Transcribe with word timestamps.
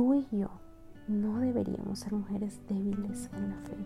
tú 0.00 0.14
y 0.14 0.26
yo 0.34 0.48
no 1.08 1.40
deberíamos 1.40 1.98
ser 1.98 2.14
mujeres 2.14 2.58
débiles 2.66 3.28
en 3.34 3.50
la 3.50 3.56
fe. 3.56 3.76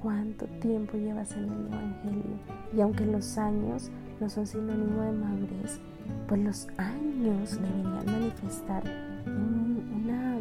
¿Cuánto 0.00 0.46
tiempo 0.60 0.96
llevas 0.96 1.32
en 1.32 1.42
el 1.46 1.66
Evangelio? 1.66 2.38
Y 2.72 2.80
aunque 2.80 3.04
los 3.04 3.36
años 3.36 3.90
no 4.20 4.30
son 4.30 4.46
sinónimo 4.46 5.02
de 5.02 5.10
madurez, 5.10 5.80
pues 6.28 6.40
los 6.40 6.68
años 6.76 7.60
deberían 7.60 8.06
manifestar 8.06 8.84
una 9.26 10.38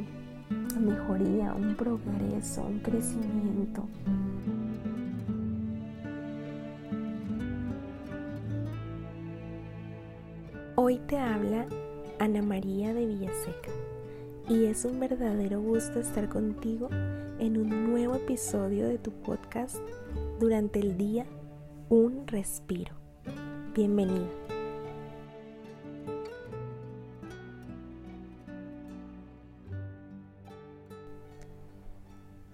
mejoría, 0.80 1.56
un 1.56 1.76
progreso, 1.76 2.62
un 2.62 2.78
crecimiento. 2.78 3.84
Hoy 10.76 11.00
te 11.08 11.18
habla 11.18 11.66
Ana 12.20 12.44
María 12.44 12.94
de 12.94 13.08
Villaseca 13.08 13.72
y 14.50 14.66
es 14.66 14.86
un 14.86 15.00
verdadero 15.00 15.62
gusto 15.62 16.00
estar 16.00 16.30
contigo 16.30 16.90
en 17.40 17.58
un 17.58 17.92
nuevo 17.92 18.16
episodio 18.16 18.88
de 18.88 18.98
tu 18.98 19.12
podcast 19.12 19.76
durante 20.40 20.80
el 20.80 20.98
día 20.98 21.26
Un 21.90 22.26
Respiro. 22.28 22.96
Bienvenido. 23.76 24.30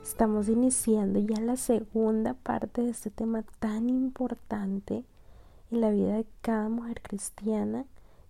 Estamos 0.02 0.50
iniciando 0.50 1.20
ya 1.20 1.40
la 1.42 1.58
segunda 1.58 2.34
parte 2.34 2.82
de 2.82 2.90
este 2.90 3.12
tema 3.12 3.44
tan 3.60 3.90
importante 3.90 5.04
en 5.70 5.82
la 5.82 5.92
vida 5.92 6.16
de 6.16 6.26
cada 6.42 6.70
mujer 6.70 7.02
cristiana 7.04 7.86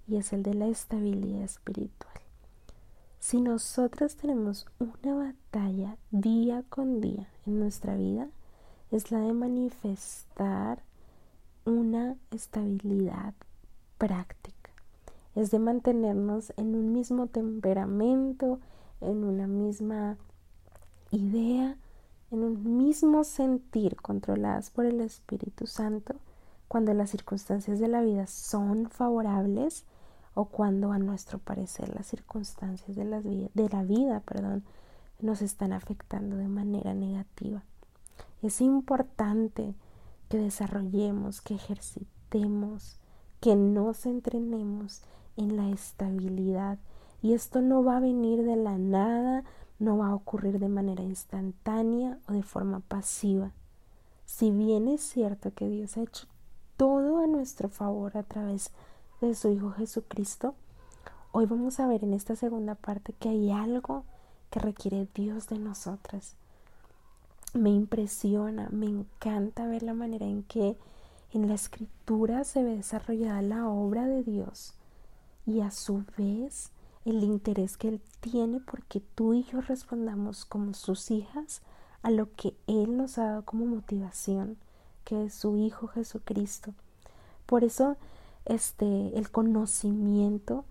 y 0.06 0.18
es 0.18 0.34
el 0.34 0.44
de 0.44 0.54
la 0.54 0.68
estabilidad 0.68 1.44
espiritual. 1.44 2.13
Si 3.24 3.40
nosotras 3.40 4.18
tenemos 4.18 4.66
una 4.80 5.16
batalla 5.16 5.96
día 6.12 6.66
con 6.68 7.00
día 7.00 7.30
en 7.46 7.58
nuestra 7.58 7.96
vida, 7.96 8.28
es 8.92 9.12
la 9.12 9.20
de 9.20 9.32
manifestar 9.32 10.84
una 11.64 12.18
estabilidad 12.32 13.34
práctica. 13.98 14.72
Es 15.36 15.52
de 15.52 15.60
mantenernos 15.60 16.52
en 16.58 16.76
un 16.76 16.92
mismo 16.92 17.28
temperamento, 17.28 18.60
en 19.00 19.24
una 19.24 19.48
misma 19.48 20.18
idea, 21.12 21.78
en 22.30 22.44
un 22.44 22.78
mismo 22.78 23.24
sentir 23.24 23.96
controladas 23.96 24.70
por 24.70 24.86
el 24.86 25.00
Espíritu 25.00 25.66
Santo 25.66 26.16
cuando 26.68 26.94
las 26.94 27.12
circunstancias 27.12 27.80
de 27.80 27.88
la 27.88 28.02
vida 28.02 28.28
son 28.28 28.90
favorables 28.90 29.86
o 30.34 30.46
cuando 30.46 30.92
a 30.92 31.00
nuestro 31.00 31.40
parecer 31.40 31.94
las 31.94 32.08
circunstancias 32.08 32.96
de, 32.96 33.50
de 33.54 33.70
la 33.70 33.84
vida 33.84 34.20
perdón, 34.22 34.64
nos 35.20 35.42
están 35.42 35.74
afectando 35.74 36.36
de 36.36 36.48
manera 36.48 36.94
negativa. 36.94 37.64
Es 38.42 38.62
importante 38.62 39.76
que 40.30 40.38
desarrollemos, 40.38 41.42
que 41.42 41.56
ejercitemos, 41.56 43.00
que 43.40 43.56
nos 43.56 44.06
entrenemos 44.06 45.02
en 45.38 45.56
la 45.58 45.70
estabilidad. 45.70 46.80
Y 47.22 47.34
esto 47.34 47.62
no 47.62 47.84
va 47.84 47.98
a 47.98 48.02
venir 48.02 48.44
de 48.44 48.56
la 48.56 48.78
nada, 48.78 49.44
no 49.80 49.98
va 49.98 50.08
a 50.08 50.16
ocurrir 50.16 50.60
de 50.60 50.70
manera 50.70 51.04
instantánea 51.04 52.18
o 52.28 52.34
de 52.34 52.44
forma 52.44 52.80
pasiva. 52.82 53.52
Si 54.26 54.52
bien 54.52 54.88
es 54.88 55.02
cierto 55.02 55.54
que 55.54 55.70
Dios 55.70 55.98
ha 55.98 56.04
hecho 56.04 56.28
todo 56.78 57.20
a 57.20 57.28
nuestro 57.28 57.70
favor 57.70 58.18
a 58.18 58.24
través 58.24 58.66
de 58.66 58.74
de 59.28 59.36
su 59.36 59.50
Hijo 59.50 59.72
Jesucristo, 59.72 60.54
hoy 61.32 61.46
vamos 61.46 61.80
a 61.80 61.88
ver 61.88 62.04
en 62.04 62.14
esta 62.14 62.36
segunda 62.36 62.76
parte 62.76 63.14
que 63.14 63.30
hay 63.30 63.52
algo 63.52 64.04
que 64.50 64.60
requiere 64.60 65.08
Dios 65.16 65.48
de 65.48 65.60
nosotras. 65.60 66.36
Me 67.54 67.70
impresiona, 67.70 68.68
me 68.72 68.88
encanta 68.88 69.68
ver 69.68 69.84
la 69.84 69.94
manera 69.94 70.26
en 70.26 70.44
que 70.44 70.76
en 71.32 71.48
la 71.48 71.54
escritura 71.54 72.44
se 72.44 72.64
ve 72.64 72.76
desarrollada 72.76 73.42
la 73.42 73.70
obra 73.70 74.06
de 74.06 74.24
Dios 74.24 74.74
y 75.46 75.62
a 75.62 75.72
su 75.72 76.04
vez 76.18 76.72
el 77.06 77.24
interés 77.24 77.78
que 77.78 77.88
Él 77.88 78.02
tiene 78.20 78.60
porque 78.60 79.02
tú 79.16 79.34
y 79.34 79.44
yo 79.44 79.62
respondamos 79.62 80.46
como 80.46 80.74
sus 80.74 81.12
hijas 81.12 81.62
a 82.02 82.12
lo 82.12 82.34
que 82.36 82.56
Él 82.68 82.98
nos 82.98 83.18
ha 83.18 83.26
dado 83.26 83.46
como 83.46 83.66
motivación, 83.66 84.58
que 85.06 85.26
es 85.26 85.34
su 85.34 85.58
Hijo 85.58 85.88
Jesucristo. 85.88 86.74
Por 87.46 87.64
eso 87.64 87.96
este, 88.46 89.18
el 89.18 89.30
conocimiento, 89.32 90.66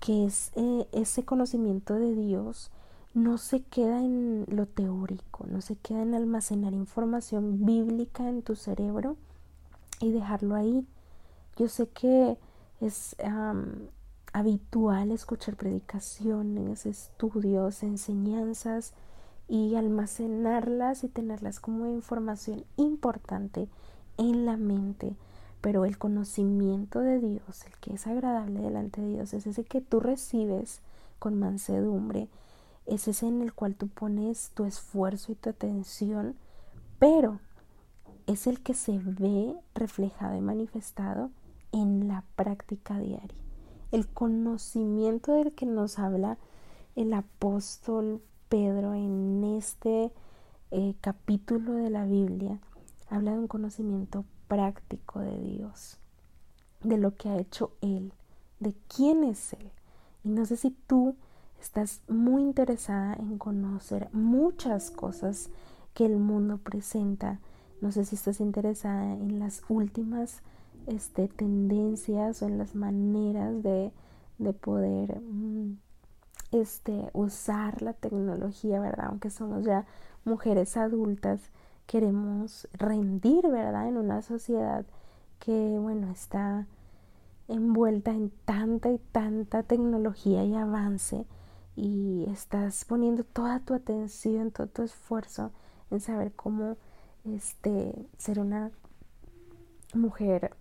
que 0.00 0.26
es 0.26 0.52
eh, 0.56 0.86
ese 0.92 1.24
conocimiento 1.24 1.94
de 1.94 2.14
Dios, 2.14 2.70
no 3.14 3.38
se 3.38 3.62
queda 3.62 4.00
en 4.00 4.44
lo 4.48 4.66
teórico, 4.66 5.46
no 5.50 5.60
se 5.60 5.76
queda 5.76 6.02
en 6.02 6.14
almacenar 6.14 6.72
información 6.72 7.64
bíblica 7.64 8.28
en 8.28 8.42
tu 8.42 8.54
cerebro 8.54 9.16
y 10.00 10.12
dejarlo 10.12 10.54
ahí. 10.54 10.86
Yo 11.56 11.68
sé 11.68 11.88
que 11.88 12.38
es 12.80 13.16
habitual 14.32 15.10
escuchar 15.10 15.56
predicaciones, 15.56 16.86
estudios, 16.86 17.82
enseñanzas 17.82 18.92
y 19.48 19.74
almacenarlas 19.74 21.02
y 21.02 21.08
tenerlas 21.08 21.58
como 21.58 21.86
información 21.86 22.64
importante 22.76 23.68
en 24.18 24.46
la 24.46 24.56
mente 24.56 25.16
pero 25.60 25.84
el 25.84 25.98
conocimiento 25.98 27.00
de 27.00 27.18
Dios, 27.18 27.64
el 27.66 27.76
que 27.80 27.94
es 27.94 28.06
agradable 28.06 28.60
delante 28.60 29.00
de 29.00 29.08
Dios, 29.08 29.34
es 29.34 29.46
ese 29.46 29.64
que 29.64 29.80
tú 29.80 30.00
recibes 30.00 30.80
con 31.18 31.38
mansedumbre, 31.38 32.28
es 32.86 33.08
ese 33.08 33.26
en 33.26 33.42
el 33.42 33.52
cual 33.52 33.74
tú 33.74 33.88
pones 33.88 34.50
tu 34.54 34.64
esfuerzo 34.64 35.32
y 35.32 35.34
tu 35.34 35.50
atención, 35.50 36.36
pero 36.98 37.40
es 38.26 38.46
el 38.46 38.60
que 38.60 38.74
se 38.74 38.98
ve 38.98 39.54
reflejado 39.74 40.36
y 40.36 40.40
manifestado 40.40 41.30
en 41.72 42.08
la 42.08 42.24
práctica 42.36 42.98
diaria. 42.98 43.38
El 43.90 44.06
conocimiento 44.06 45.32
del 45.32 45.54
que 45.54 45.66
nos 45.66 45.98
habla 45.98 46.38
el 46.94 47.12
apóstol 47.14 48.20
Pedro 48.48 48.94
en 48.94 49.44
este 49.56 50.12
eh, 50.70 50.94
capítulo 51.00 51.74
de 51.74 51.90
la 51.90 52.04
Biblia, 52.04 52.58
habla 53.08 53.32
de 53.32 53.38
un 53.38 53.48
conocimiento 53.48 54.24
práctico 54.48 55.20
de 55.20 55.38
Dios, 55.38 55.98
de 56.82 56.98
lo 56.98 57.14
que 57.14 57.28
ha 57.28 57.38
hecho 57.38 57.72
Él, 57.80 58.12
de 58.60 58.74
quién 58.94 59.24
es 59.24 59.52
Él. 59.52 59.70
Y 60.24 60.30
no 60.30 60.44
sé 60.46 60.56
si 60.56 60.70
tú 60.70 61.14
estás 61.60 62.02
muy 62.08 62.42
interesada 62.42 63.14
en 63.14 63.38
conocer 63.38 64.08
muchas 64.12 64.90
cosas 64.90 65.50
que 65.94 66.06
el 66.06 66.16
mundo 66.16 66.58
presenta. 66.58 67.40
No 67.80 67.92
sé 67.92 68.04
si 68.04 68.16
estás 68.16 68.40
interesada 68.40 69.12
en 69.14 69.38
las 69.38 69.62
últimas 69.68 70.42
este, 70.86 71.28
tendencias 71.28 72.42
o 72.42 72.46
en 72.46 72.58
las 72.58 72.74
maneras 72.74 73.62
de, 73.62 73.92
de 74.38 74.52
poder 74.52 75.20
mm, 75.20 75.78
este, 76.52 77.10
usar 77.12 77.82
la 77.82 77.92
tecnología, 77.92 78.80
¿verdad? 78.80 79.06
Aunque 79.08 79.30
somos 79.30 79.64
ya 79.64 79.86
mujeres 80.24 80.76
adultas, 80.76 81.40
queremos 81.88 82.68
rendir, 82.74 83.48
¿verdad? 83.48 83.88
En 83.88 83.96
una 83.96 84.20
sociedad 84.20 84.84
que, 85.40 85.78
bueno, 85.80 86.10
está 86.10 86.66
envuelta 87.48 88.10
en 88.10 88.30
tanta 88.44 88.90
y 88.92 88.98
tanta 88.98 89.62
tecnología 89.62 90.44
y 90.44 90.54
avance 90.54 91.24
y 91.76 92.26
estás 92.28 92.84
poniendo 92.84 93.24
toda 93.24 93.60
tu 93.60 93.72
atención, 93.72 94.50
todo 94.50 94.66
tu 94.66 94.82
esfuerzo 94.82 95.50
en 95.90 96.00
saber 96.00 96.32
cómo 96.32 96.76
este, 97.24 97.94
ser 98.18 98.38
una 98.38 98.70
mujer 99.94 100.54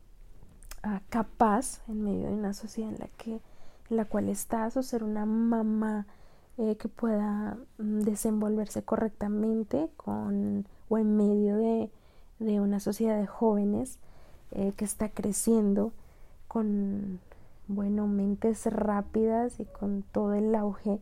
ah, 0.84 1.02
capaz 1.10 1.82
en 1.90 2.06
medio 2.06 2.28
de 2.28 2.36
una 2.36 2.54
sociedad 2.54 2.92
en 2.94 3.00
la 3.00 3.08
que 3.10 3.42
en 3.90 3.98
la 3.98 4.06
cual 4.06 4.30
estás 4.30 4.78
o 4.78 4.84
ser 4.84 5.04
una 5.04 5.26
mamá 5.26 6.08
eh, 6.58 6.76
que 6.78 6.88
pueda 6.88 7.58
mm, 7.78 8.00
desenvolverse 8.02 8.84
correctamente 8.84 9.90
con 9.96 10.66
o 10.90 10.98
en 10.98 11.16
medio 11.18 11.58
de, 11.58 11.90
una 12.60 12.80
sociedad 12.80 13.20
de 13.20 13.28
jóvenes 13.28 14.00
eh, 14.52 14.74
que 14.76 14.86
está 14.86 15.10
creciendo 15.10 15.92
con, 16.48 17.20
bueno, 17.68 18.08
mentes 18.08 18.66
rápidas 18.68 19.60
y 19.60 19.66
con 19.66 20.04
todo 20.04 20.34
el 20.34 20.54
auge 20.56 21.00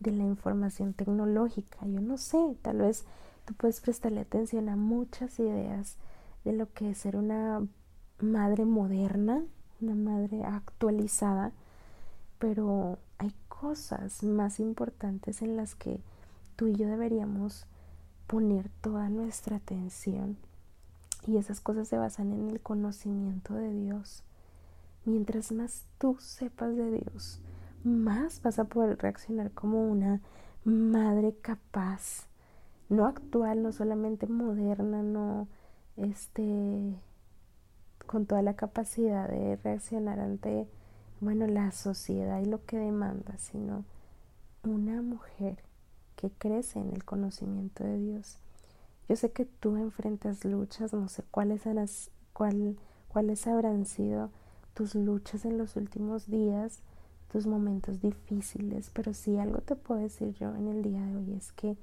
de 0.00 0.12
la 0.12 0.24
información 0.24 0.92
tecnológica. 0.92 1.78
Yo 1.86 2.00
no 2.00 2.16
sé, 2.18 2.56
tal 2.62 2.78
vez 2.78 3.04
tú 3.44 3.54
puedes 3.54 3.80
prestarle 3.80 4.20
atención 4.20 4.68
a 4.68 4.76
muchas 4.76 5.38
ideas 5.38 5.96
de 6.44 6.52
lo 6.52 6.72
que 6.72 6.90
es 6.90 6.98
ser 6.98 7.16
una 7.16 7.66
madre 8.20 8.64
moderna, 8.64 9.44
una 9.80 9.94
madre 9.94 10.44
actualizada, 10.44 11.52
pero 12.38 12.98
hay 13.18 13.32
cosas 13.60 14.22
más 14.22 14.60
importantes 14.60 15.42
en 15.42 15.56
las 15.56 15.74
que 15.74 16.00
tú 16.56 16.68
y 16.68 16.74
yo 16.74 16.86
deberíamos 16.88 17.66
poner 18.26 18.70
toda 18.80 19.08
nuestra 19.08 19.56
atención 19.56 20.36
y 21.26 21.38
esas 21.38 21.60
cosas 21.60 21.88
se 21.88 21.98
basan 21.98 22.32
en 22.32 22.50
el 22.50 22.60
conocimiento 22.60 23.54
de 23.54 23.72
Dios. 23.72 24.22
Mientras 25.04 25.52
más 25.52 25.84
tú 25.98 26.16
sepas 26.20 26.76
de 26.76 26.90
Dios, 26.90 27.40
más 27.84 28.42
vas 28.42 28.58
a 28.58 28.64
poder 28.64 28.98
reaccionar 28.98 29.50
como 29.52 29.88
una 29.88 30.20
madre 30.64 31.34
capaz, 31.40 32.26
no 32.88 33.06
actual, 33.06 33.62
no 33.62 33.72
solamente 33.72 34.26
moderna, 34.26 35.02
no 35.02 35.48
este 35.96 36.94
con 38.06 38.26
toda 38.26 38.42
la 38.42 38.54
capacidad 38.54 39.28
de 39.28 39.56
reaccionar 39.56 40.20
ante 40.20 40.68
bueno, 41.20 41.46
la 41.46 41.72
sociedad 41.72 42.40
y 42.40 42.46
lo 42.46 42.64
que 42.64 42.78
demanda, 42.78 43.36
sino 43.38 43.84
una 44.62 45.02
mujer 45.02 45.62
que 46.16 46.30
crece 46.30 46.78
en 46.78 46.92
el 46.92 47.04
conocimiento 47.04 47.84
de 47.84 47.98
Dios. 47.98 48.38
Yo 49.08 49.16
sé 49.16 49.30
que 49.30 49.44
tú 49.44 49.76
enfrentas 49.76 50.44
luchas, 50.44 50.92
no 50.92 51.08
sé 51.08 51.22
cuáles, 51.30 51.62
cuál, 52.32 52.76
cuáles 53.08 53.46
habrán 53.46 53.86
sido 53.86 54.30
tus 54.74 54.94
luchas 54.94 55.44
en 55.44 55.58
los 55.58 55.76
últimos 55.76 56.26
días, 56.26 56.80
tus 57.32 57.46
momentos 57.46 58.00
difíciles, 58.00 58.90
pero 58.92 59.14
si 59.14 59.38
algo 59.38 59.60
te 59.60 59.76
puedo 59.76 60.00
decir 60.00 60.34
yo 60.34 60.54
en 60.54 60.68
el 60.68 60.82
día 60.82 61.00
de 61.02 61.16
hoy 61.16 61.32
es 61.34 61.52
que 61.52 61.76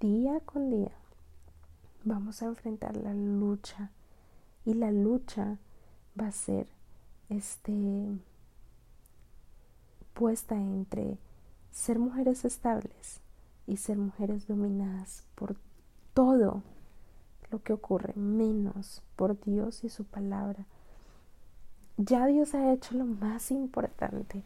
día 0.00 0.40
con 0.40 0.70
día 0.70 0.92
vamos 2.04 2.42
a 2.42 2.46
enfrentar 2.46 2.96
la 2.96 3.14
lucha 3.14 3.90
y 4.64 4.74
la 4.74 4.90
lucha 4.90 5.58
va 6.20 6.28
a 6.28 6.32
ser 6.32 6.66
este 7.28 8.18
puesta 10.14 10.54
entre 10.54 11.18
ser 11.70 11.98
mujeres 11.98 12.44
estables 12.44 13.20
y 13.66 13.76
ser 13.76 13.98
mujeres 13.98 14.46
dominadas 14.46 15.24
por 15.34 15.56
todo 16.14 16.62
lo 17.50 17.62
que 17.62 17.72
ocurre, 17.72 18.14
menos 18.14 19.02
por 19.14 19.38
Dios 19.44 19.84
y 19.84 19.88
su 19.88 20.04
palabra. 20.04 20.66
Ya 21.98 22.26
Dios 22.26 22.54
ha 22.54 22.72
hecho 22.72 22.94
lo 22.94 23.04
más 23.04 23.50
importante, 23.50 24.42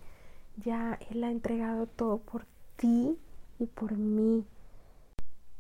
ya 0.56 0.98
Él 1.10 1.24
ha 1.24 1.30
entregado 1.30 1.86
todo 1.86 2.18
por 2.18 2.46
ti 2.76 3.16
y 3.58 3.66
por 3.66 3.96
mí. 3.96 4.44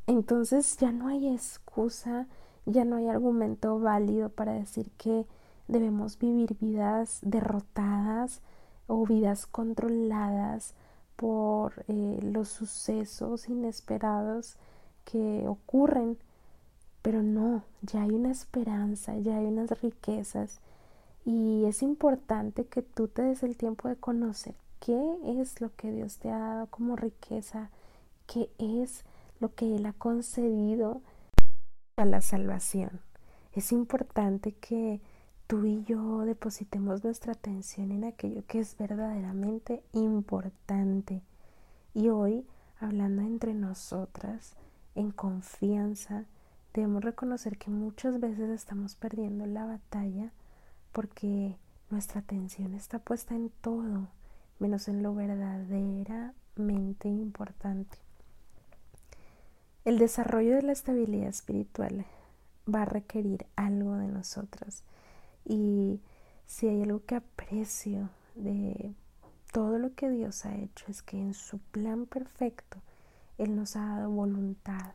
Entonces 0.06 0.76
ya 0.78 0.92
no 0.92 1.08
hay 1.08 1.28
excusa, 1.28 2.26
ya 2.66 2.84
no 2.84 2.96
hay 2.96 3.08
argumento 3.08 3.78
válido 3.78 4.28
para 4.28 4.52
decir 4.52 4.90
que 4.98 5.26
debemos 5.70 6.18
vivir 6.18 6.56
vidas 6.60 7.18
derrotadas 7.22 8.40
o 8.86 9.06
vidas 9.06 9.46
controladas 9.46 10.74
por 11.16 11.84
eh, 11.88 12.18
los 12.22 12.48
sucesos 12.48 13.48
inesperados 13.48 14.56
que 15.04 15.46
ocurren. 15.46 16.18
Pero 17.02 17.22
no, 17.22 17.62
ya 17.82 18.02
hay 18.02 18.10
una 18.10 18.30
esperanza, 18.30 19.16
ya 19.16 19.38
hay 19.38 19.46
unas 19.46 19.80
riquezas 19.80 20.60
y 21.24 21.64
es 21.66 21.82
importante 21.82 22.64
que 22.64 22.82
tú 22.82 23.08
te 23.08 23.22
des 23.22 23.42
el 23.42 23.56
tiempo 23.56 23.88
de 23.88 23.96
conocer 23.96 24.54
qué 24.80 25.18
es 25.40 25.60
lo 25.60 25.74
que 25.76 25.92
Dios 25.92 26.18
te 26.18 26.30
ha 26.30 26.38
dado 26.38 26.66
como 26.66 26.96
riqueza, 26.96 27.70
qué 28.26 28.50
es 28.58 29.04
lo 29.38 29.54
que 29.54 29.76
Él 29.76 29.86
ha 29.86 29.92
concedido 29.92 31.02
a 31.96 32.04
la 32.04 32.20
salvación. 32.20 33.00
Es 33.52 33.72
importante 33.72 34.52
que 34.52 35.00
tú 35.50 35.66
y 35.66 35.82
yo 35.82 36.20
depositemos 36.20 37.02
nuestra 37.02 37.32
atención 37.32 37.90
en 37.90 38.04
aquello 38.04 38.44
que 38.46 38.60
es 38.60 38.76
verdaderamente 38.76 39.82
importante. 39.90 41.22
Y 41.92 42.08
hoy, 42.08 42.46
hablando 42.78 43.22
entre 43.22 43.52
nosotras, 43.52 44.54
en 44.94 45.10
confianza, 45.10 46.24
debemos 46.72 47.02
reconocer 47.02 47.58
que 47.58 47.68
muchas 47.68 48.20
veces 48.20 48.48
estamos 48.48 48.94
perdiendo 48.94 49.44
la 49.44 49.66
batalla 49.66 50.30
porque 50.92 51.56
nuestra 51.90 52.20
atención 52.20 52.74
está 52.74 53.00
puesta 53.00 53.34
en 53.34 53.50
todo, 53.60 54.06
menos 54.60 54.86
en 54.86 55.02
lo 55.02 55.16
verdaderamente 55.16 57.08
importante. 57.08 57.98
El 59.84 59.98
desarrollo 59.98 60.54
de 60.54 60.62
la 60.62 60.70
estabilidad 60.70 61.26
espiritual 61.26 62.06
va 62.72 62.82
a 62.82 62.84
requerir 62.84 63.46
algo 63.56 63.96
de 63.96 64.06
nosotras 64.06 64.84
y 65.50 66.00
si 66.46 66.68
hay 66.68 66.82
algo 66.82 67.04
que 67.04 67.16
aprecio 67.16 68.08
de 68.36 68.94
todo 69.52 69.78
lo 69.78 69.94
que 69.94 70.08
Dios 70.08 70.46
ha 70.46 70.56
hecho 70.56 70.84
es 70.86 71.02
que 71.02 71.18
en 71.18 71.34
su 71.34 71.58
plan 71.58 72.06
perfecto 72.06 72.78
Él 73.36 73.56
nos 73.56 73.74
ha 73.74 73.84
dado 73.84 74.10
voluntad, 74.10 74.92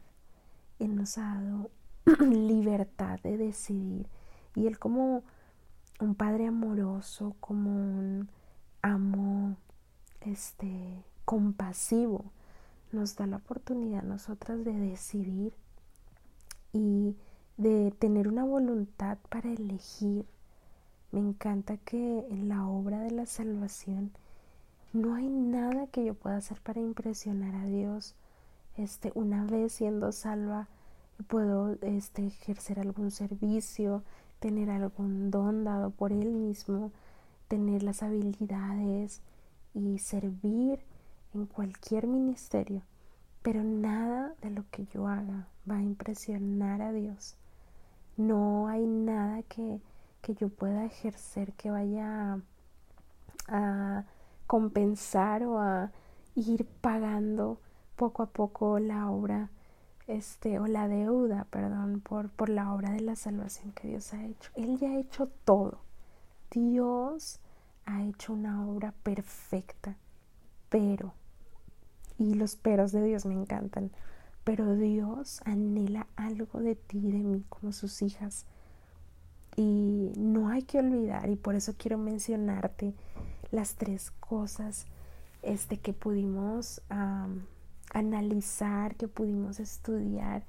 Él 0.79 0.95
nos 0.95 1.17
ha 1.17 1.41
dado 1.41 1.69
libertad 2.29 3.19
de 3.21 3.35
decidir. 3.37 4.07
Y 4.55 4.67
Él 4.67 4.79
como 4.79 5.23
un 5.99 6.15
padre 6.15 6.47
amoroso, 6.47 7.35
como 7.41 7.71
un 7.71 8.29
amo 8.81 9.57
este 10.21 11.03
compasivo, 11.25 12.31
nos 12.93 13.17
da 13.17 13.27
la 13.27 13.37
oportunidad 13.37 14.05
a 14.05 14.07
nosotras 14.07 14.63
de 14.63 14.71
decidir 14.71 15.53
y 16.71 17.17
de 17.57 17.91
tener 17.99 18.29
una 18.29 18.45
voluntad 18.45 19.17
para 19.29 19.51
elegir 19.51 20.25
me 21.11 21.19
encanta 21.19 21.77
que 21.77 22.25
en 22.29 22.49
la 22.49 22.67
obra 22.67 22.99
de 22.99 23.11
la 23.11 23.25
salvación 23.25 24.11
no 24.93 25.15
hay 25.15 25.27
nada 25.27 25.87
que 25.87 26.05
yo 26.05 26.13
pueda 26.13 26.37
hacer 26.37 26.61
para 26.61 26.79
impresionar 26.79 27.53
a 27.55 27.65
Dios. 27.65 28.15
Este, 28.77 29.11
una 29.13 29.45
vez 29.45 29.73
siendo 29.73 30.11
salva, 30.11 30.67
puedo 31.27 31.77
este, 31.81 32.27
ejercer 32.27 32.79
algún 32.79 33.11
servicio, 33.11 34.03
tener 34.39 34.69
algún 34.69 35.31
don 35.31 35.63
dado 35.63 35.91
por 35.91 36.11
Él 36.11 36.31
mismo, 36.31 36.91
tener 37.47 37.83
las 37.83 38.03
habilidades 38.03 39.21
y 39.73 39.99
servir 39.99 40.79
en 41.33 41.45
cualquier 41.45 42.07
ministerio. 42.07 42.81
Pero 43.41 43.63
nada 43.63 44.33
de 44.41 44.49
lo 44.49 44.63
que 44.71 44.85
yo 44.85 45.07
haga 45.07 45.47
va 45.69 45.77
a 45.77 45.83
impresionar 45.83 46.81
a 46.81 46.91
Dios. 46.91 47.35
No 48.17 48.67
hay 48.67 48.85
nada 48.85 49.43
que 49.43 49.81
que 50.25 50.33
yo 50.33 50.50
pueda 50.50 50.86
ejercer 50.86 51.54
que 51.54 51.69
vaya 51.69 52.39
a, 53.48 54.04
compensar 54.48 55.44
o 55.44 55.60
a 55.60 55.92
ir 56.33 56.66
pagando 56.81 57.60
poco 57.95 58.24
a 58.24 58.27
poco 58.27 58.80
la 58.80 59.10
obra 59.10 59.50
este 60.07 60.60
o 60.60 60.66
la 60.66 60.88
deuda, 60.88 61.45
perdón, 61.51 62.01
por, 62.01 62.30
por 62.30 62.50
la 62.50 62.74
obra 62.74 62.92
de 62.92 63.01
la 63.01 63.16
salvación 63.16 63.72
que 63.72 63.88
Dios 63.88 64.13
ha 64.13 64.24
hecho. 64.24 64.51
Él 64.56 64.80
ya 64.80 64.89
ha 64.89 64.98
hecho 64.98 65.27
todo. 65.45 65.80
Dios 66.50 67.39
ha 67.86 68.04
hecho 68.04 68.33
una 68.33 68.68
obra 68.68 68.94
perfecta, 69.04 69.98
pero 70.69 71.13
y 72.18 72.33
los 72.33 72.56
peros 72.56 72.92
de 72.92 73.04
Dios 73.04 73.27
me 73.27 73.36
encantan, 73.36 73.92
pero 74.44 74.75
Dios 74.75 75.41
anhela 75.46 76.08
algo 76.15 76.62
de 76.62 76.75
ti 76.75 76.98
y 76.98 77.12
de 77.12 77.24
mí 77.24 77.46
como 77.50 77.72
sus 77.72 78.01
hijas. 78.01 78.48
Y 79.55 80.12
no 80.17 80.50
hay 80.50 80.63
que 80.63 80.79
olvidar, 80.79 81.29
y 81.29 81.35
por 81.35 81.55
eso 81.55 81.75
quiero 81.77 81.97
mencionarte 81.97 82.93
las 83.51 83.75
tres 83.75 84.12
cosas 84.12 84.85
este, 85.41 85.77
que 85.77 85.93
pudimos 85.93 86.81
analizar, 87.93 88.95
que 88.95 89.07
pudimos 89.07 89.59
estudiar 89.59 90.43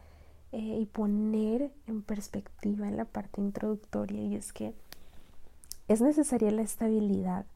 eh, 0.53 0.79
y 0.81 0.87
poner 0.87 1.71
en 1.87 2.03
perspectiva 2.03 2.89
en 2.89 2.97
la 2.97 3.05
parte 3.05 3.41
introductoria. 3.41 4.23
Y 4.23 4.35
es 4.35 4.53
que 4.53 4.75
es 5.89 6.01
necesaria 6.01 6.51
la 6.51 6.63
estabilidad 6.63 7.47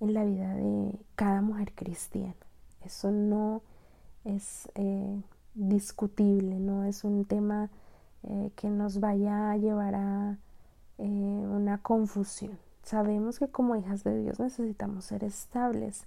en 0.00 0.14
la 0.14 0.24
vida 0.24 0.54
de 0.54 0.98
cada 1.14 1.40
mujer 1.42 1.72
cristiana. 1.74 2.34
Eso 2.84 3.10
no 3.10 3.62
es 4.24 4.68
eh, 4.74 5.20
discutible, 5.54 6.58
no 6.58 6.84
es 6.84 7.04
un 7.04 7.24
tema 7.24 7.70
eh, 8.24 8.50
que 8.56 8.68
nos 8.68 9.00
vaya 9.00 9.50
a 9.50 9.56
llevar 9.56 9.94
a 9.94 10.38
eh, 10.98 11.04
una 11.04 11.78
confusión. 11.78 12.58
Sabemos 12.82 13.38
que 13.38 13.48
como 13.48 13.76
hijas 13.76 14.04
de 14.04 14.20
Dios 14.22 14.40
necesitamos 14.40 15.04
ser 15.04 15.24
estables 15.24 16.06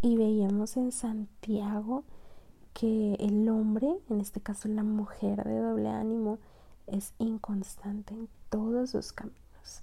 y 0.00 0.16
veíamos 0.16 0.76
en 0.76 0.92
Santiago 0.92 2.04
que 2.72 3.14
el 3.14 3.48
hombre, 3.48 3.98
en 4.08 4.20
este 4.20 4.40
caso 4.40 4.68
la 4.68 4.82
mujer 4.82 5.44
de 5.44 5.58
doble 5.58 5.88
ánimo, 5.88 6.38
es 6.86 7.14
inconstante 7.18 8.14
en 8.14 8.28
todos 8.48 8.90
sus 8.90 9.12
caminos. 9.12 9.82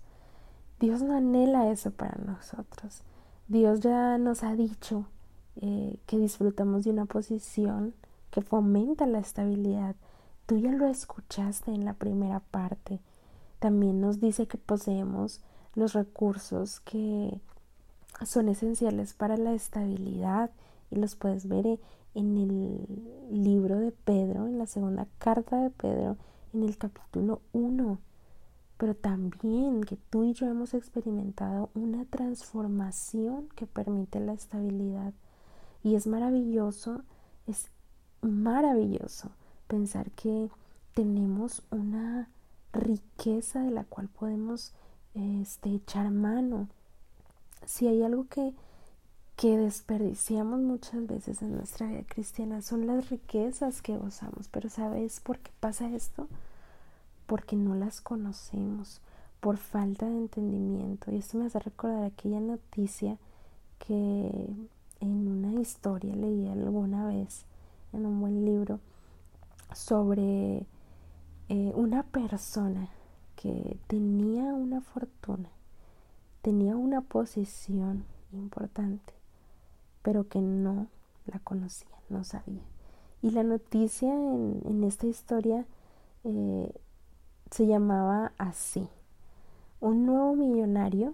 Dios 0.79 1.01
no 1.01 1.15
anhela 1.15 1.69
eso 1.69 1.91
para 1.91 2.17
nosotros. 2.23 3.01
Dios 3.47 3.79
ya 3.81 4.17
nos 4.17 4.43
ha 4.43 4.55
dicho 4.55 5.05
eh, 5.57 5.99
que 6.05 6.17
disfrutamos 6.17 6.83
de 6.83 6.91
una 6.91 7.05
posición 7.05 7.93
que 8.31 8.41
fomenta 8.41 9.05
la 9.05 9.19
estabilidad. 9.19 9.95
Tú 10.45 10.57
ya 10.57 10.71
lo 10.71 10.87
escuchaste 10.87 11.71
en 11.71 11.85
la 11.85 11.93
primera 11.93 12.39
parte 12.39 12.99
también 13.59 14.01
nos 14.01 14.19
dice 14.19 14.47
que 14.47 14.57
poseemos 14.57 15.41
los 15.75 15.93
recursos 15.93 16.79
que 16.79 17.39
son 18.25 18.49
esenciales 18.49 19.13
para 19.13 19.37
la 19.37 19.53
estabilidad 19.53 20.51
y 20.89 20.95
los 20.95 21.15
puedes 21.15 21.47
ver 21.47 21.79
en 22.15 22.37
el 22.37 23.43
libro 23.43 23.79
de 23.79 23.91
Pedro, 23.91 24.47
en 24.47 24.57
la 24.57 24.65
segunda 24.65 25.07
carta 25.19 25.61
de 25.61 25.69
Pedro, 25.69 26.17
en 26.53 26.63
el 26.63 26.77
capítulo 26.77 27.41
1. 27.53 27.99
Pero 28.77 28.95
también 28.95 29.83
que 29.83 29.97
tú 30.09 30.23
y 30.23 30.33
yo 30.33 30.47
hemos 30.47 30.73
experimentado 30.73 31.69
una 31.75 32.05
transformación 32.05 33.49
que 33.55 33.67
permite 33.67 34.19
la 34.19 34.33
estabilidad. 34.33 35.13
Y 35.83 35.95
es 35.95 36.07
maravilloso 36.07 37.03
Es 37.47 37.69
maravilloso 38.21 39.29
pensar 39.67 40.11
que 40.11 40.49
tenemos 40.93 41.63
una 41.71 42.29
riqueza 42.73 43.61
de 43.61 43.71
la 43.71 43.83
cual 43.83 44.07
podemos 44.07 44.73
este, 45.13 45.73
echar 45.73 46.11
mano. 46.11 46.67
Si 47.65 47.87
hay 47.87 48.03
algo 48.03 48.27
que, 48.27 48.53
que 49.35 49.57
desperdiciamos 49.57 50.59
muchas 50.59 51.05
veces 51.07 51.41
en 51.41 51.55
nuestra 51.55 51.87
vida 51.87 52.03
cristiana 52.07 52.61
son 52.61 52.87
las 52.87 53.09
riquezas 53.09 53.81
que 53.81 53.97
gozamos. 53.97 54.47
Pero 54.49 54.69
¿sabes 54.69 55.19
por 55.19 55.39
qué 55.39 55.51
pasa 55.59 55.89
esto? 55.89 56.27
Porque 57.25 57.55
no 57.55 57.75
las 57.75 58.01
conocemos, 58.01 59.01
por 59.39 59.57
falta 59.57 60.05
de 60.05 60.17
entendimiento. 60.17 61.11
Y 61.11 61.17
esto 61.17 61.37
me 61.37 61.45
hace 61.45 61.59
recordar 61.59 62.03
aquella 62.03 62.39
noticia 62.39 63.17
que 63.79 64.47
en 64.99 65.27
una 65.27 65.59
historia 65.59 66.15
leí 66.15 66.47
alguna 66.47 67.05
vez 67.05 67.45
en 67.93 68.05
un 68.05 68.19
buen 68.19 68.45
libro 68.45 68.79
sobre 69.73 70.65
eh, 71.49 71.71
una 71.75 72.03
persona 72.03 72.89
que 73.37 73.77
tenía 73.87 74.43
una 74.53 74.81
fortuna, 74.81 75.49
tenía 76.41 76.75
una 76.75 77.01
posición 77.01 78.03
importante, 78.33 79.13
pero 80.01 80.27
que 80.27 80.41
no 80.41 80.87
la 81.25 81.39
conocía, 81.39 81.95
no 82.09 82.23
sabía. 82.23 82.63
Y 83.21 83.31
la 83.31 83.43
noticia 83.43 84.13
en, 84.13 84.83
esta 84.83 85.07
historia 85.07 85.65
eh, 86.23 86.73
se 87.49 87.65
llamaba 87.65 88.33
así, 88.37 88.89
un 89.79 90.05
nuevo 90.05 90.35
millonario 90.35 91.13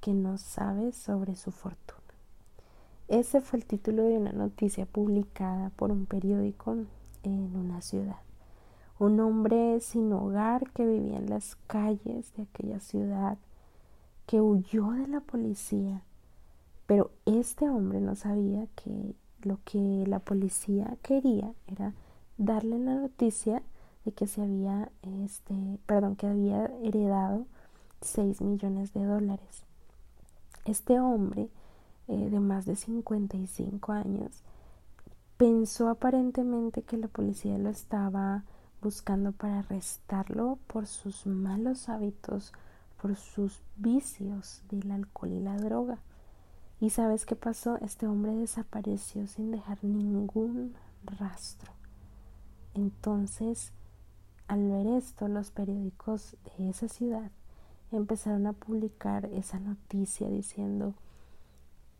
que 0.00 0.12
no 0.12 0.36
sabe 0.38 0.92
sobre 0.92 1.36
su 1.36 1.52
fortuna. 1.52 2.00
Ese 3.08 3.40
fue 3.40 3.58
el 3.58 3.66
título 3.66 4.04
de 4.04 4.18
una 4.18 4.32
noticia 4.32 4.86
publicada 4.86 5.70
por 5.70 5.90
un 5.90 6.06
periódico 6.06 6.76
en 7.22 7.56
una 7.56 7.80
ciudad. 7.82 8.16
Un 9.00 9.18
hombre 9.18 9.80
sin 9.80 10.12
hogar 10.12 10.70
que 10.70 10.86
vivía 10.86 11.16
en 11.16 11.28
las 11.28 11.56
calles 11.66 12.32
de 12.36 12.44
aquella 12.44 12.78
ciudad, 12.78 13.36
que 14.26 14.40
huyó 14.40 14.92
de 14.92 15.08
la 15.08 15.18
policía. 15.18 16.02
Pero 16.86 17.10
este 17.26 17.68
hombre 17.68 18.00
no 18.00 18.14
sabía 18.14 18.68
que 18.76 19.16
lo 19.42 19.58
que 19.64 20.04
la 20.06 20.20
policía 20.20 20.96
quería 21.02 21.52
era 21.66 21.94
darle 22.38 22.78
la 22.78 22.94
noticia 22.94 23.64
de 24.04 24.12
que 24.12 24.28
se 24.28 24.42
había, 24.42 24.92
este, 25.24 25.54
perdón, 25.86 26.14
que 26.14 26.28
había 26.28 26.66
heredado 26.84 27.46
6 28.02 28.40
millones 28.40 28.92
de 28.92 29.04
dólares. 29.04 29.64
Este 30.64 31.00
hombre 31.00 31.48
eh, 32.10 32.28
de 32.28 32.40
más 32.40 32.66
de 32.66 32.74
55 32.74 33.92
años, 33.92 34.42
pensó 35.36 35.88
aparentemente 35.88 36.82
que 36.82 36.96
la 36.96 37.06
policía 37.06 37.56
lo 37.56 37.68
estaba 37.70 38.42
buscando 38.80 39.32
para 39.32 39.60
arrestarlo 39.60 40.58
por 40.66 40.86
sus 40.86 41.26
malos 41.26 41.88
hábitos, 41.88 42.52
por 43.00 43.16
sus 43.16 43.60
vicios 43.76 44.62
del 44.68 44.90
alcohol 44.90 45.32
y 45.32 45.40
la 45.40 45.56
droga. 45.56 45.98
¿Y 46.80 46.90
sabes 46.90 47.26
qué 47.26 47.36
pasó? 47.36 47.76
Este 47.78 48.06
hombre 48.06 48.34
desapareció 48.34 49.26
sin 49.26 49.50
dejar 49.50 49.84
ningún 49.84 50.74
rastro. 51.04 51.72
Entonces, 52.74 53.72
al 54.48 54.68
ver 54.68 54.86
esto, 54.86 55.28
los 55.28 55.50
periódicos 55.50 56.36
de 56.58 56.70
esa 56.70 56.88
ciudad 56.88 57.30
empezaron 57.92 58.46
a 58.46 58.52
publicar 58.52 59.26
esa 59.26 59.58
noticia 59.60 60.28
diciendo 60.28 60.94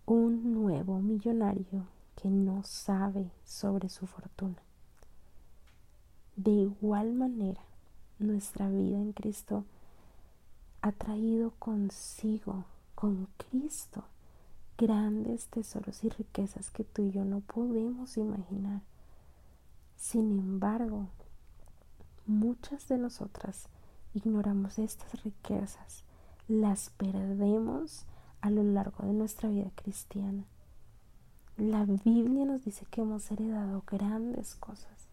un 0.07 0.55
nuevo 0.55 1.01
millonario 1.01 1.87
que 2.17 2.29
no 2.29 2.63
sabe 2.63 3.31
sobre 3.45 3.89
su 3.89 4.07
fortuna. 4.07 4.57
De 6.43 6.53
igual 6.53 7.13
manera, 7.13 7.61
nuestra 8.19 8.67
vida 8.71 8.97
en 8.97 9.13
Cristo 9.13 9.67
ha 10.81 10.91
traído 10.91 11.51
consigo, 11.59 12.65
con 12.95 13.29
Cristo, 13.37 14.05
grandes 14.79 15.49
tesoros 15.49 16.03
y 16.03 16.09
riquezas 16.09 16.71
que 16.71 16.83
tú 16.83 17.03
y 17.03 17.11
yo 17.11 17.27
no 17.27 17.41
podemos 17.41 18.17
imaginar. 18.17 18.81
Sin 19.97 20.39
embargo, 20.39 21.09
muchas 22.25 22.89
de 22.89 22.97
nosotras 22.97 23.67
ignoramos 24.15 24.79
estas 24.79 25.23
riquezas, 25.23 26.05
las 26.49 26.89
perdemos 26.89 28.07
a 28.41 28.49
lo 28.49 28.63
largo 28.63 29.05
de 29.05 29.13
nuestra 29.13 29.51
vida 29.51 29.71
cristiana. 29.75 30.45
La 31.59 31.85
Biblia 31.85 32.47
nos 32.47 32.65
dice 32.65 32.87
que 32.91 33.03
hemos 33.03 33.31
heredado 33.31 33.85
grandes 33.87 34.55
cosas, 34.55 35.10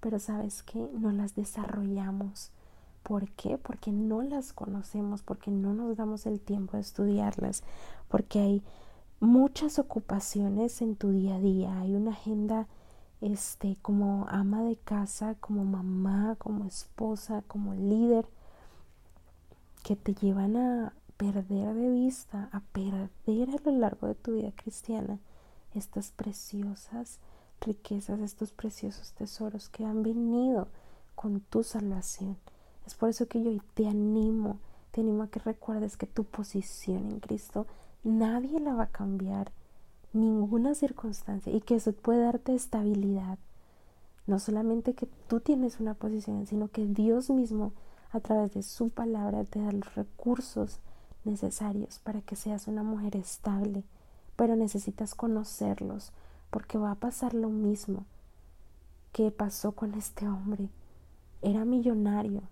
pero 0.00 0.18
sabes 0.18 0.62
que 0.62 0.78
no 0.78 1.12
las 1.12 1.34
desarrollamos. 1.34 2.50
¿Por 3.02 3.30
qué? 3.30 3.58
Porque 3.58 3.92
no 3.92 4.22
las 4.22 4.52
conocemos, 4.52 5.22
porque 5.22 5.50
no 5.50 5.72
nos 5.72 5.96
damos 5.96 6.26
el 6.26 6.40
tiempo 6.40 6.76
de 6.76 6.82
estudiarlas, 6.82 7.62
porque 8.08 8.40
hay 8.40 8.62
muchas 9.20 9.78
ocupaciones 9.78 10.82
en 10.82 10.96
tu 10.96 11.10
día 11.10 11.36
a 11.36 11.40
día, 11.40 11.78
hay 11.78 11.94
una 11.94 12.12
agenda 12.12 12.66
este 13.20 13.76
como 13.82 14.26
ama 14.28 14.62
de 14.62 14.76
casa, 14.76 15.34
como 15.40 15.64
mamá, 15.64 16.36
como 16.38 16.64
esposa, 16.64 17.42
como 17.46 17.74
líder 17.74 18.26
que 19.82 19.96
te 19.96 20.14
llevan 20.14 20.56
a 20.56 20.94
perder 21.16 21.74
de 21.74 21.90
vista, 21.90 22.48
a 22.52 22.60
perder 22.60 23.50
a 23.50 23.70
lo 23.70 23.78
largo 23.78 24.06
de 24.06 24.14
tu 24.14 24.32
vida 24.32 24.52
cristiana 24.52 25.18
estas 25.74 26.12
preciosas 26.12 27.20
riquezas, 27.60 28.20
estos 28.20 28.52
preciosos 28.52 29.12
tesoros 29.12 29.68
que 29.68 29.84
han 29.84 30.02
venido 30.02 30.68
con 31.14 31.40
tu 31.40 31.62
salvación. 31.62 32.36
Es 32.86 32.94
por 32.94 33.08
eso 33.08 33.26
que 33.28 33.42
yo 33.42 33.52
te 33.74 33.86
animo, 33.86 34.58
te 34.90 35.02
animo 35.02 35.22
a 35.22 35.28
que 35.28 35.38
recuerdes 35.38 35.96
que 35.96 36.06
tu 36.06 36.24
posición 36.24 37.10
en 37.10 37.20
Cristo 37.20 37.66
nadie 38.02 38.60
la 38.60 38.74
va 38.74 38.84
a 38.84 38.90
cambiar, 38.90 39.52
ninguna 40.12 40.74
circunstancia, 40.74 41.52
y 41.52 41.60
que 41.60 41.76
eso 41.76 41.92
puede 41.92 42.22
darte 42.22 42.54
estabilidad. 42.54 43.38
No 44.26 44.38
solamente 44.38 44.94
que 44.94 45.06
tú 45.28 45.40
tienes 45.40 45.80
una 45.80 45.94
posición, 45.94 46.46
sino 46.46 46.68
que 46.68 46.86
Dios 46.86 47.30
mismo, 47.30 47.72
a 48.12 48.20
través 48.20 48.54
de 48.54 48.62
su 48.62 48.90
palabra, 48.90 49.44
te 49.44 49.60
da 49.60 49.72
los 49.72 49.94
recursos 49.94 50.80
necesarios 51.24 51.98
para 51.98 52.22
que 52.22 52.36
seas 52.36 52.66
una 52.66 52.82
mujer 52.82 53.16
estable, 53.16 53.84
pero 54.36 54.56
necesitas 54.56 55.14
conocerlos 55.14 56.12
porque 56.50 56.78
va 56.78 56.92
a 56.92 56.96
pasar 56.96 57.34
lo 57.34 57.48
mismo 57.48 58.04
que 59.12 59.30
pasó 59.30 59.72
con 59.72 59.94
este 59.94 60.28
hombre. 60.28 60.68
Era 61.42 61.64
millonario, 61.64 62.42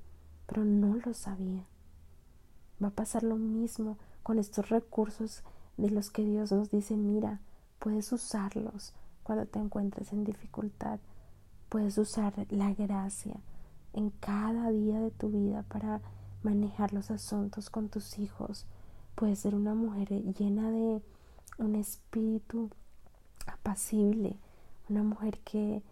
pero 0.47 0.65
no 0.65 0.97
lo 0.97 1.15
sabía. 1.15 1.65
Va 2.83 2.89
a 2.89 2.93
pasar 2.93 3.23
lo 3.23 3.37
mismo 3.37 3.99
con 4.23 4.39
estos 4.39 4.69
recursos 4.69 5.43
de 5.77 5.91
los 5.91 6.11
que 6.11 6.25
Dios 6.25 6.53
nos 6.53 6.71
dice, 6.71 6.97
mira, 6.97 7.41
puedes 7.79 8.13
usarlos 8.13 8.93
cuando 9.23 9.47
te 9.47 9.59
encuentres 9.59 10.13
en 10.13 10.25
dificultad. 10.25 11.01
Puedes 11.69 11.99
usar 11.99 12.35
la 12.51 12.73
gracia 12.73 13.37
en 13.93 14.11
cada 14.11 14.71
día 14.71 15.01
de 15.01 15.11
tu 15.11 15.29
vida 15.29 15.65
para 15.65 16.01
manejar 16.43 16.93
los 16.93 17.11
asuntos 17.11 17.69
con 17.69 17.89
tus 17.89 18.19
hijos. 18.19 18.67
Puedes 19.15 19.41
ser 19.41 19.55
una 19.55 19.75
mujer 19.75 20.09
llena 20.35 20.71
de 20.71 21.03
un 21.59 21.75
espíritu 21.75 22.71
apacible, 23.53 24.37
una 24.89 25.03
mujer 25.03 25.39
que, 25.41 25.83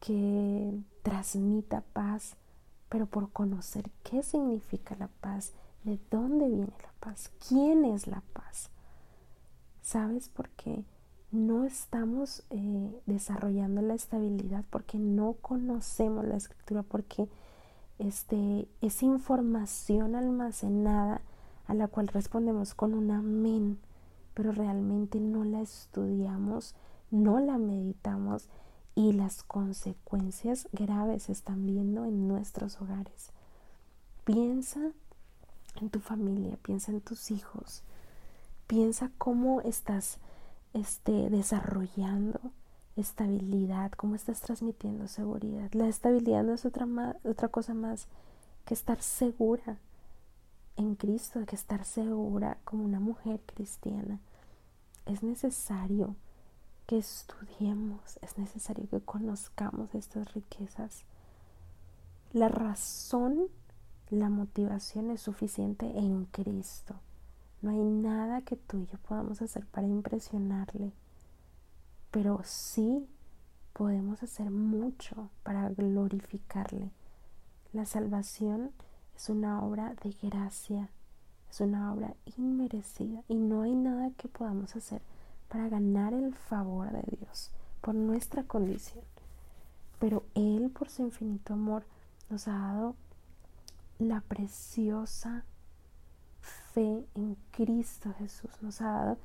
que 0.00 0.78
transmita 1.02 1.82
paz, 1.92 2.36
pero 2.88 3.06
por 3.06 3.30
conocer 3.30 3.90
qué 4.02 4.22
significa 4.22 4.96
la 4.98 5.08
paz, 5.08 5.52
de 5.84 5.98
dónde 6.10 6.48
viene 6.48 6.72
la 6.82 6.92
paz, 7.00 7.30
quién 7.46 7.84
es 7.84 8.06
la 8.06 8.22
paz. 8.32 8.70
¿Sabes 9.82 10.28
por 10.28 10.48
qué? 10.50 10.84
No 11.30 11.64
estamos 11.64 12.42
eh, 12.50 13.02
desarrollando 13.06 13.82
la 13.82 13.94
estabilidad 13.94 14.64
porque 14.70 14.98
no 14.98 15.34
conocemos 15.34 16.24
la 16.24 16.36
escritura, 16.36 16.82
porque 16.82 17.28
este, 17.98 18.66
es 18.80 19.02
información 19.02 20.14
almacenada 20.14 21.20
a 21.66 21.74
la 21.74 21.88
cual 21.88 22.08
respondemos 22.08 22.74
con 22.74 22.94
un 22.94 23.10
amén, 23.10 23.78
pero 24.34 24.52
realmente 24.52 25.20
no 25.20 25.44
la 25.44 25.60
estudiamos, 25.60 26.74
no 27.10 27.38
la 27.40 27.58
meditamos 27.58 28.48
y 28.94 29.12
las 29.12 29.42
consecuencias 29.42 30.68
graves 30.72 31.24
se 31.24 31.32
están 31.32 31.66
viendo 31.66 32.04
en 32.04 32.28
nuestros 32.28 32.80
hogares. 32.80 33.30
Piensa 34.24 34.80
en 35.80 35.90
tu 35.90 36.00
familia, 36.00 36.56
piensa 36.62 36.92
en 36.92 37.00
tus 37.00 37.30
hijos, 37.30 37.82
piensa 38.66 39.10
cómo 39.18 39.60
estás 39.60 40.18
este, 40.72 41.30
desarrollando 41.30 42.40
estabilidad, 42.96 43.92
cómo 43.92 44.14
estás 44.14 44.40
transmitiendo 44.40 45.08
seguridad. 45.08 45.70
La 45.72 45.88
estabilidad 45.88 46.44
no 46.44 46.54
es 46.54 46.64
otra, 46.64 46.86
otra 47.24 47.48
cosa 47.48 47.74
más 47.74 48.06
que 48.64 48.74
estar 48.74 49.02
segura 49.02 49.78
en 50.76 50.94
Cristo, 50.94 51.44
que 51.46 51.56
estar 51.56 51.84
segura 51.84 52.58
como 52.64 52.84
una 52.84 53.00
mujer 53.00 53.40
cristiana. 53.46 54.20
Es 55.06 55.22
necesario 55.22 56.16
que 56.86 56.98
estudiemos, 56.98 58.18
es 58.22 58.38
necesario 58.38 58.88
que 58.88 59.00
conozcamos 59.00 59.94
estas 59.94 60.34
riquezas. 60.34 61.04
La 62.32 62.48
razón, 62.48 63.46
la 64.10 64.28
motivación 64.28 65.10
es 65.10 65.22
suficiente 65.22 65.86
en 65.98 66.26
Cristo. 66.26 66.96
No 67.62 67.70
hay 67.70 67.82
nada 67.82 68.42
que 68.42 68.56
tú 68.56 68.78
y 68.78 68.86
yo 68.86 68.98
podamos 68.98 69.40
hacer 69.40 69.64
para 69.66 69.86
impresionarle, 69.86 70.92
pero 72.10 72.40
sí 72.44 73.06
podemos 73.72 74.22
hacer 74.22 74.50
mucho 74.50 75.30
para 75.42 75.70
glorificarle. 75.70 76.90
La 77.72 77.86
salvación 77.86 78.70
es 79.16 79.28
una 79.28 79.62
obra 79.64 79.94
de 80.02 80.10
gracia, 80.22 80.90
es 81.50 81.60
una 81.60 81.92
obra 81.92 82.14
inmerecida 82.36 83.22
y 83.28 83.34
no 83.34 83.62
hay 83.62 83.74
nada 83.74 84.10
que 84.16 84.28
podamos 84.28 84.74
hacer 84.76 85.02
para 85.48 85.68
ganar 85.68 86.14
el 86.14 86.34
favor 86.34 86.90
de 86.90 87.16
Dios 87.18 87.50
por 87.80 87.94
nuestra 87.94 88.42
condición. 88.44 89.04
Pero 89.98 90.24
Él, 90.34 90.70
por 90.70 90.88
su 90.88 91.02
infinito 91.02 91.52
amor, 91.52 91.84
nos 92.28 92.48
ha 92.48 92.52
dado 92.52 92.96
la 93.98 94.20
preciosa 94.20 95.44
fe 96.72 97.06
en 97.14 97.36
Cristo 97.52 98.12
Jesús, 98.18 98.50
nos 98.60 98.80
ha 98.80 98.90
dado 98.90 99.18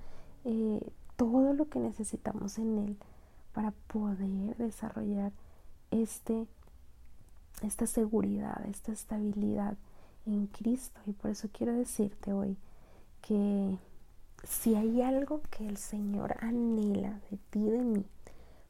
eh, 0.46 0.92
todo 1.16 1.54
lo 1.54 1.68
que 1.68 1.80
necesitamos 1.80 2.60
en 2.60 2.78
Él 2.78 2.98
para 3.54 3.72
poder 3.88 4.56
desarrollar 4.58 5.32
este, 5.92 6.48
esta 7.62 7.88
seguridad, 7.88 8.66
esta 8.68 8.92
estabilidad 8.92 9.76
en 10.26 10.48
Cristo. 10.48 11.00
Y 11.06 11.14
por 11.14 11.32
eso 11.32 11.50
quiero 11.52 11.74
decirte 11.74 12.34
hoy 12.34 12.58
que 13.22 13.78
si 14.44 14.76
hay 14.76 15.02
algo 15.02 15.42
que 15.50 15.68
el 15.68 15.78
Señor 15.78 16.36
anhela 16.40 17.20
de 17.30 17.38
ti 17.50 17.64
de 17.64 17.84
mí, 17.84 18.06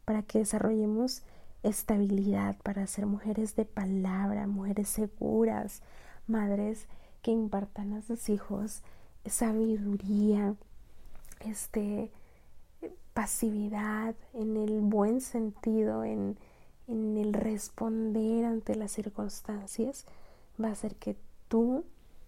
para 0.05 0.23
que 0.23 0.39
desarrollemos 0.39 1.21
estabilidad, 1.61 2.57
para 2.63 2.87
ser 2.87 3.05
mujeres 3.05 3.55
de 3.55 3.65
palabra, 3.65 4.47
mujeres 4.47 4.89
seguras, 4.89 5.81
madres 6.27 6.87
que 7.21 7.31
impartan 7.31 7.93
a 7.93 8.01
sus 8.01 8.29
hijos 8.29 8.81
sabiduría, 9.25 10.55
este, 11.41 12.11
pasividad, 13.13 14.15
en 14.33 14.57
el 14.57 14.79
buen 14.81 15.21
sentido, 15.21 16.03
en, 16.03 16.37
en 16.89 17.17
el 17.17 17.33
responder 17.33 18.45
ante 18.45 18.75
las 18.75 18.91
circunstancias, 18.91 20.05
va 20.61 20.69
a 20.69 20.71
hacer 20.71 20.95
que 20.95 21.15
tú 21.47 21.85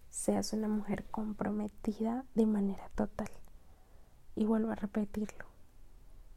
seas 0.10 0.54
una 0.54 0.68
mujer 0.68 1.04
comprometida 1.10 2.26
de 2.36 2.46
manera 2.46 2.90
total. 2.96 3.30
Y 4.36 4.46
vuelvo 4.46 4.72
a 4.72 4.76
repetirlo. 4.76 5.46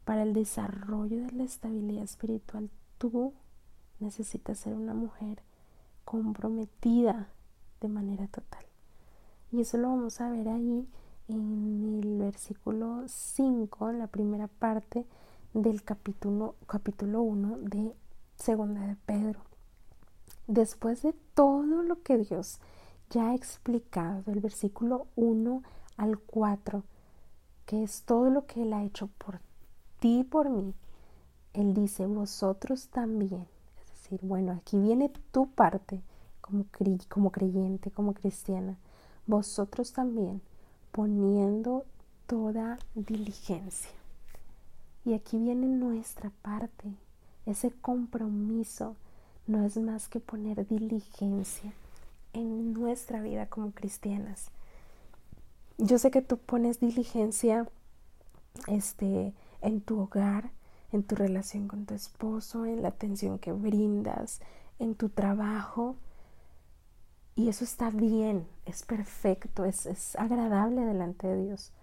Para 0.05 0.23
el 0.23 0.33
desarrollo 0.33 1.23
de 1.23 1.31
la 1.31 1.43
estabilidad 1.43 2.03
espiritual, 2.03 2.69
tú 2.97 3.33
necesitas 3.99 4.59
ser 4.59 4.73
una 4.73 4.93
mujer 4.93 5.43
comprometida 6.03 7.29
de 7.81 7.87
manera 7.87 8.27
total. 8.27 8.65
Y 9.51 9.61
eso 9.61 9.77
lo 9.77 9.89
vamos 9.89 10.19
a 10.21 10.29
ver 10.29 10.47
ahí 10.49 10.87
en 11.27 12.01
el 12.03 12.17
versículo 12.17 13.03
5, 13.07 13.91
la 13.93 14.07
primera 14.07 14.47
parte 14.47 15.05
del 15.53 15.83
capítulo, 15.83 16.55
capítulo 16.67 17.21
1 17.21 17.57
de 17.59 17.95
Segunda 18.37 18.81
de 18.81 18.95
Pedro. 19.05 19.39
Después 20.47 21.01
de 21.01 21.13
todo 21.33 21.83
lo 21.83 22.01
que 22.03 22.17
Dios 22.17 22.59
ya 23.09 23.29
ha 23.29 23.35
explicado, 23.35 24.21
del 24.23 24.39
versículo 24.39 25.07
1 25.15 25.63
al 25.97 26.19
4, 26.19 26.83
que 27.65 27.83
es 27.83 28.03
todo 28.03 28.29
lo 28.29 28.45
que 28.45 28.63
Él 28.63 28.73
ha 28.73 28.83
hecho 28.83 29.07
por 29.17 29.39
ti 29.99 30.19
y 30.19 30.23
por 30.23 30.49
mí, 30.49 30.73
Él 31.53 31.73
dice, 31.73 32.05
vosotros 32.05 32.89
también. 32.89 33.47
Es 33.77 34.03
decir, 34.03 34.19
bueno, 34.21 34.51
aquí 34.51 34.77
viene 34.77 35.09
tu 35.31 35.47
parte 35.49 36.01
como, 36.41 36.65
como 37.09 37.31
creyente, 37.31 37.89
como 37.91 38.13
cristiana. 38.13 38.77
Vosotros 39.25 39.93
también 39.93 40.41
poniendo 40.91 41.85
toda 42.27 42.79
diligencia. 42.93 43.91
Y 45.03 45.13
aquí 45.13 45.37
viene 45.37 45.67
nuestra 45.67 46.31
parte, 46.41 46.95
ese 47.45 47.71
compromiso 47.71 48.95
no 49.47 49.65
es 49.65 49.77
más 49.77 50.07
que 50.07 50.19
poner 50.19 50.67
diligencia 50.67 51.73
en 52.33 52.73
nuestra 52.73 53.21
vida 53.21 53.47
como 53.47 53.71
cristianas. 53.71 54.51
Yo 55.77 55.99
sé 55.99 56.11
que 56.11 56.21
tú 56.21 56.37
pones 56.37 56.79
diligencia 56.79 57.67
este 58.67 59.33
en 59.61 59.81
tu 59.81 59.99
hogar, 59.99 60.51
en 60.91 61.03
tu 61.03 61.15
relación 61.15 61.67
con 61.67 61.85
tu 61.85 61.93
esposo, 61.93 62.65
en 62.65 62.81
la 62.81 62.89
atención 62.89 63.39
que 63.39 63.51
brindas, 63.51 64.41
en 64.79 64.95
tu 64.95 65.09
trabajo. 65.09 65.95
Y 67.35 67.49
eso 67.49 67.63
está 67.65 67.89
bien, 67.89 68.47
es 68.65 68.83
perfecto, 68.83 69.65
es, 69.65 69.85
es 69.85 70.15
agradable 70.15 70.81
delante 70.81 71.27
de 71.27 71.43
Dios. 71.45 71.73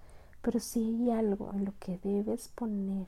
Pero 0.41 0.59
si 0.61 0.81
hay 0.81 1.11
algo 1.11 1.53
en 1.53 1.67
lo 1.67 1.75
que 1.79 1.99
debes 1.99 2.49
poner 2.49 3.07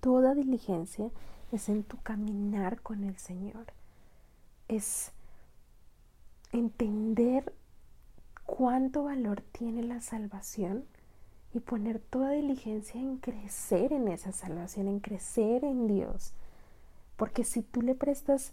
toda 0.00 0.34
diligencia, 0.34 1.10
es 1.52 1.68
en 1.68 1.84
tu 1.84 1.98
caminar 1.98 2.80
con 2.80 3.04
el 3.04 3.16
Señor. 3.16 3.66
Es 4.68 5.12
entender 6.52 7.52
cuánto 8.44 9.04
valor 9.04 9.42
tiene 9.52 9.82
la 9.82 10.00
salvación 10.00 10.84
y 11.52 11.60
poner 11.60 12.00
toda 12.00 12.30
diligencia 12.30 13.00
en 13.00 13.18
crecer 13.18 13.92
en 13.92 14.08
esa 14.08 14.32
salvación, 14.32 14.88
en 14.88 15.00
crecer 15.00 15.64
en 15.64 15.86
Dios. 15.86 16.32
Porque 17.16 17.44
si 17.44 17.62
tú 17.62 17.82
le 17.82 17.94
prestas 17.94 18.52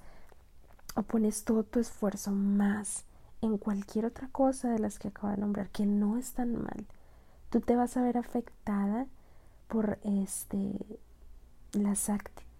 o 0.95 1.03
pones 1.03 1.43
todo 1.43 1.63
tu 1.63 1.79
esfuerzo 1.79 2.31
más 2.31 3.05
en 3.41 3.57
cualquier 3.57 4.05
otra 4.05 4.29
cosa 4.29 4.69
de 4.69 4.79
las 4.79 4.99
que 4.99 5.09
acabo 5.09 5.29
de 5.29 5.37
nombrar, 5.37 5.69
que 5.69 5.85
no 5.85 6.17
es 6.17 6.33
tan 6.33 6.55
mal, 6.55 6.85
tú 7.49 7.59
te 7.59 7.75
vas 7.75 7.97
a 7.97 8.01
ver 8.01 8.17
afectada 8.17 9.07
por 9.67 9.99
este 10.03 10.99
las 11.73 12.09
actitudes 12.09 12.52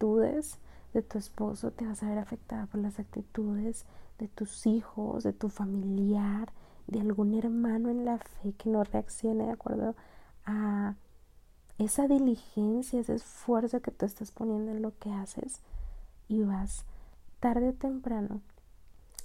de 0.94 1.02
tu 1.02 1.18
esposo, 1.18 1.72
te 1.72 1.86
vas 1.86 2.04
a 2.04 2.10
ver 2.10 2.18
afectada 2.18 2.66
por 2.66 2.82
las 2.82 3.00
actitudes 3.00 3.86
de 4.20 4.28
tus 4.28 4.68
hijos, 4.68 5.24
de 5.24 5.32
tu 5.34 5.50
familiar, 5.50 6.52
de 6.88 7.00
algún 7.00 7.34
hermano 7.34 7.90
en 7.90 8.04
la 8.04 8.18
fe 8.18 8.54
que 8.54 8.70
no 8.70 8.84
reaccione 8.84 9.46
de 9.46 9.52
acuerdo 9.52 9.96
a 10.46 10.96
esa 11.78 12.08
diligencia, 12.08 13.00
ese 13.00 13.16
esfuerzo 13.16 13.82
que 13.82 13.92
tú 13.92 14.06
estás 14.06 14.32
poniendo 14.32 14.72
en 14.72 14.82
lo 14.82 14.98
que 15.00 15.12
haces 15.12 15.62
y 16.28 16.44
vas 16.44 16.84
tarde 17.40 17.70
o 17.70 17.74
temprano 17.74 18.42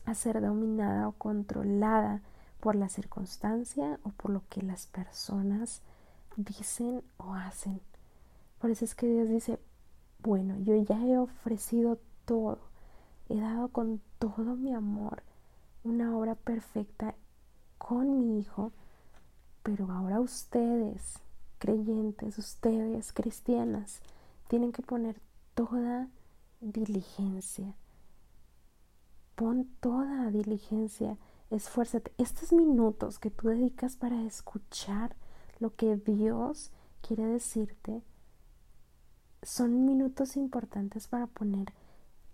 a 0.04 0.14
ser 0.14 0.40
dominada 0.40 1.08
o 1.08 1.12
controlada 1.12 2.22
por 2.60 2.76
la 2.76 2.88
circunstancia 2.88 3.98
o 4.04 4.10
por 4.10 4.30
lo 4.30 4.42
que 4.48 4.62
las 4.62 4.86
personas 4.86 5.82
dicen 6.36 7.02
o 7.16 7.34
hacen. 7.34 7.80
Por 8.60 8.70
eso 8.70 8.84
es 8.84 8.94
que 8.94 9.06
Dios 9.06 9.28
dice, 9.28 9.58
bueno, 10.18 10.58
yo 10.60 10.76
ya 10.76 11.00
he 11.04 11.16
ofrecido 11.18 11.98
todo, 12.24 12.58
he 13.28 13.40
dado 13.40 13.68
con 13.68 14.00
todo 14.18 14.56
mi 14.56 14.74
amor 14.74 15.22
una 15.84 16.16
obra 16.16 16.34
perfecta 16.34 17.14
con 17.78 18.18
mi 18.18 18.40
hijo, 18.40 18.72
pero 19.62 19.90
ahora 19.90 20.20
ustedes, 20.20 21.20
creyentes, 21.58 22.38
ustedes, 22.38 23.12
cristianas, 23.12 24.00
tienen 24.48 24.72
que 24.72 24.82
poner 24.82 25.20
toda 25.54 26.08
diligencia. 26.60 27.74
Pon 29.36 29.70
toda 29.80 30.30
diligencia, 30.30 31.16
esfuérzate. 31.50 32.12
Estos 32.18 32.52
minutos 32.52 33.18
que 33.18 33.30
tú 33.30 33.48
dedicas 33.48 33.96
para 33.96 34.22
escuchar 34.24 35.14
lo 35.60 35.74
que 35.74 35.96
Dios 35.96 36.72
quiere 37.00 37.24
decirte 37.24 38.02
son 39.42 39.84
minutos 39.84 40.36
importantes 40.36 41.08
para 41.08 41.26
poner 41.26 41.72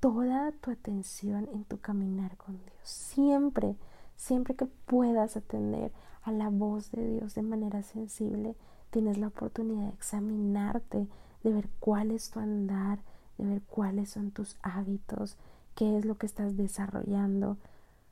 toda 0.01 0.53
tu 0.53 0.71
atención 0.71 1.49
en 1.53 1.65
tu 1.65 1.79
caminar 1.79 2.37
con 2.37 2.59
Dios. 2.59 2.75
Siempre, 2.83 3.77
siempre 4.17 4.55
que 4.55 4.67
puedas 4.67 5.37
atender 5.37 5.93
a 6.23 6.33
la 6.33 6.51
voz 6.51 6.91
de 6.91 7.07
Dios 7.07 7.35
de 7.35 7.43
manera 7.43 7.83
sensible, 7.83 8.55
tienes 8.91 9.19
la 9.19 9.29
oportunidad 9.29 9.89
de 9.89 9.95
examinarte, 9.95 11.09
de 11.43 11.53
ver 11.53 11.69
cuál 11.81 12.11
es 12.11 12.31
tu 12.31 12.41
andar, 12.41 12.99
de 13.39 13.47
ver 13.47 13.63
cuáles 13.63 14.11
son 14.11 14.31
tus 14.31 14.57
hábitos, 14.63 15.37
qué 15.75 15.99
es 15.99 16.05
lo 16.05 16.17
que 16.17 16.27
estás 16.27 16.57
desarrollando, 16.57 17.57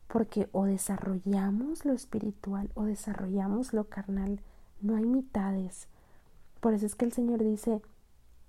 porque 0.09 0.49
o 0.53 0.65
desarrollamos 0.65 1.85
lo 1.85 1.93
espiritual 1.93 2.71
o 2.75 2.85
desarrollamos 2.85 3.73
lo 3.73 3.85
carnal, 3.85 4.41
no 4.81 4.97
hay 4.97 5.05
mitades. 5.05 5.89
Por 6.61 6.75
eso 6.75 6.87
es 6.87 6.95
que 6.95 7.05
el 7.05 7.13
Señor 7.13 7.43
dice, 7.43 7.83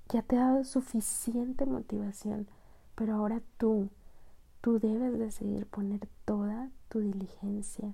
ya 0.10 0.22
te 0.22 0.38
ha 0.38 0.48
dado 0.48 0.64
suficiente 0.64 1.66
motivación, 1.66 2.48
pero 2.96 3.16
ahora 3.16 3.42
tú, 3.58 3.90
tú 4.62 4.80
debes 4.80 5.18
decidir 5.18 5.66
poner 5.66 6.08
toda 6.26 6.70
tu 6.90 7.00
diligencia, 7.00 7.94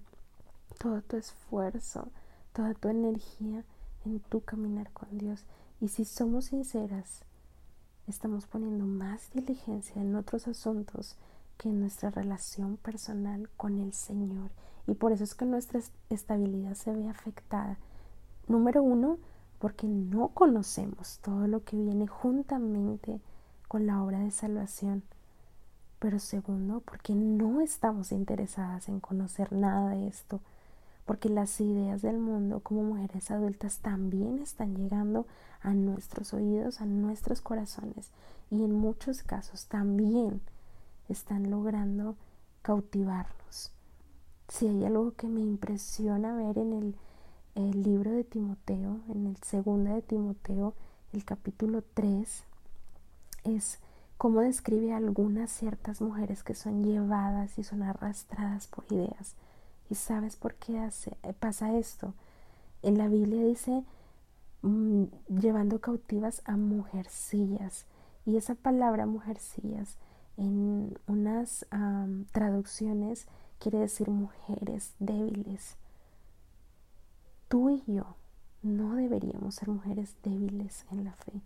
todo 0.78 1.02
tu 1.02 1.17
esfuerzo, 1.17 2.10
toda 2.54 2.74
tu 2.74 2.89
energía 2.89 3.63
en 4.06 4.19
tu 4.19 4.41
caminar 4.41 4.91
con 4.91 5.17
Dios. 5.17 5.45
Y 5.80 5.89
si 5.89 6.06
somos 6.06 6.45
sinceras, 6.45 7.24
estamos 8.08 8.48
poniendo 8.48 8.86
más 8.86 9.32
diligencia 9.34 10.02
en 10.02 10.15
otros 10.15 10.48
asuntos 10.48 11.15
que 11.58 11.69
en 11.69 11.80
nuestra 11.80 12.10
relación 12.10 12.78
personal 12.78 13.50
con 13.56 13.80
el 13.80 13.93
Señor. 13.93 14.52
Y 14.88 14.95
por 14.95 15.12
eso 15.12 15.24
es 15.24 15.36
que 15.36 15.45
nuestra 15.45 15.82
estabilidad 16.10 16.74
se 16.74 16.91
ve 16.91 17.10
afectada. 17.10 17.78
Número 18.48 18.82
uno, 18.82 19.19
porque 19.60 19.88
no 19.88 20.30
conocemos 20.30 21.19
todo 21.22 21.48
lo 21.48 21.63
que 21.63 21.78
viene 21.78 22.08
juntamente 22.08 23.19
con 23.67 23.86
la 23.86 24.02
obra 24.02 24.19
de 24.19 24.32
salvación. 24.32 25.04
Pero 26.00 26.19
segundo, 26.19 26.82
porque 26.82 27.13
no 27.13 27.62
estamos 27.62 28.12
interesadas 28.12 28.88
en 28.88 29.02
conocer 29.02 29.52
nada 29.52 29.89
de 29.89 30.08
esto, 30.08 30.39
porque 31.06 31.28
las 31.28 31.60
ideas 31.60 32.02
del 32.02 32.19
mundo 32.19 32.62
como 32.62 32.84
mujeres 32.84 33.32
adultas 33.32 33.80
también 33.80 34.39
están 34.39 34.76
llegando 34.76 35.26
a 35.62 35.74
nuestros 35.74 36.34
oídos, 36.34 36.80
a 36.82 36.86
nuestros 36.86 37.41
corazones 37.41 38.12
y 38.50 38.63
en 38.63 38.74
muchos 38.74 39.24
casos 39.24 39.65
también 39.65 40.41
están 41.10 41.50
logrando 41.50 42.15
cautivarnos. 42.62 43.72
Si 44.48 44.67
hay 44.67 44.86
algo 44.86 45.13
que 45.13 45.28
me 45.28 45.41
impresiona 45.41 46.34
ver 46.34 46.58
en 46.58 46.74
el, 46.74 46.95
el 47.56 47.84
libro 47.84 48.12
de 48.12 48.24
Timoteo, 48.24 49.00
en 49.10 49.28
el 49.28 49.38
segundo 49.38 49.94
de 49.94 50.02
Timoteo, 50.02 50.74
el 51.14 51.26
capítulo 51.26 51.84
3, 51.94 52.44
es 53.44 53.80
cómo 54.18 54.42
describe 54.42 54.94
a 54.94 54.98
algunas 54.98 55.52
ciertas 55.52 56.02
mujeres 56.02 56.44
que 56.44 56.56
son 56.56 56.84
llevadas 56.84 57.58
y 57.58 57.64
son 57.64 57.84
arrastradas 57.84 58.68
por 58.68 58.86
ideas. 58.92 59.36
¿Y 59.90 59.96
sabes 59.96 60.36
por 60.36 60.56
qué 60.56 60.78
eh, 61.24 61.34
pasa 61.34 61.78
esto? 61.78 62.14
En 62.82 62.98
la 62.98 63.08
Biblia 63.08 63.44
dice 63.44 63.84
mm, 64.62 65.06
llevando 65.28 65.80
cautivas 65.80 66.42
a 66.46 66.58
mujercillas. 66.58 67.86
Y 68.26 68.38
esa 68.38 68.56
palabra 68.56 69.06
mujercillas 69.06 69.98
en 70.38 70.98
unas 71.08 71.66
traducciones 72.32 73.28
quiere 73.60 73.80
decir 73.80 74.10
mujeres 74.10 74.94
débiles. 75.00 75.76
Tú 77.50 77.70
y 77.70 77.84
yo 77.86 78.16
no 78.64 78.96
deberíamos 78.96 79.56
ser 79.56 79.68
mujeres 79.68 80.16
débiles 80.24 80.86
en 80.92 81.04
la 81.04 81.14
fe 81.14 81.42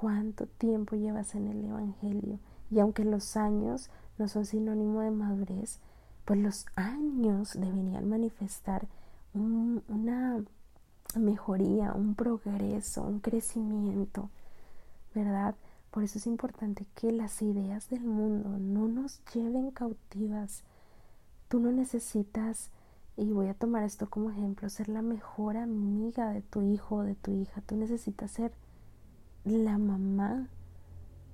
cuánto 0.00 0.46
tiempo 0.46 0.96
llevas 0.96 1.34
en 1.34 1.46
el 1.46 1.62
Evangelio. 1.62 2.38
Y 2.70 2.80
aunque 2.80 3.04
los 3.04 3.36
años 3.36 3.90
no 4.18 4.28
son 4.28 4.46
sinónimo 4.46 5.00
de 5.00 5.10
madurez, 5.10 5.78
pues 6.24 6.38
los 6.40 6.66
años 6.74 7.52
deberían 7.52 8.08
manifestar 8.08 8.86
una 9.34 10.42
mejoría, 11.16 11.92
un 11.92 12.14
progreso, 12.14 13.02
un 13.02 13.20
crecimiento, 13.20 14.30
¿verdad? 15.14 15.54
Por 15.90 16.04
eso 16.04 16.18
es 16.18 16.26
importante 16.26 16.86
que 16.94 17.12
las 17.12 17.42
ideas 17.42 17.90
del 17.90 18.04
mundo 18.04 18.48
no 18.58 18.88
nos 18.88 19.20
lleven 19.34 19.70
cautivas. 19.70 20.62
Tú 21.48 21.58
no 21.60 21.72
necesitas, 21.72 22.70
y 23.20 23.32
voy 23.32 23.48
a 23.48 23.54
tomar 23.54 23.82
esto 23.82 24.08
como 24.08 24.30
ejemplo, 24.30 24.70
ser 24.70 24.88
la 24.88 25.02
mejor 25.02 25.58
amiga 25.58 26.30
de 26.30 26.40
tu 26.40 26.62
hijo 26.62 26.96
o 26.96 27.02
de 27.02 27.14
tu 27.14 27.32
hija. 27.32 27.60
Tú 27.60 27.76
necesitas 27.76 28.30
ser 28.30 28.50
la 29.44 29.76
mamá 29.76 30.48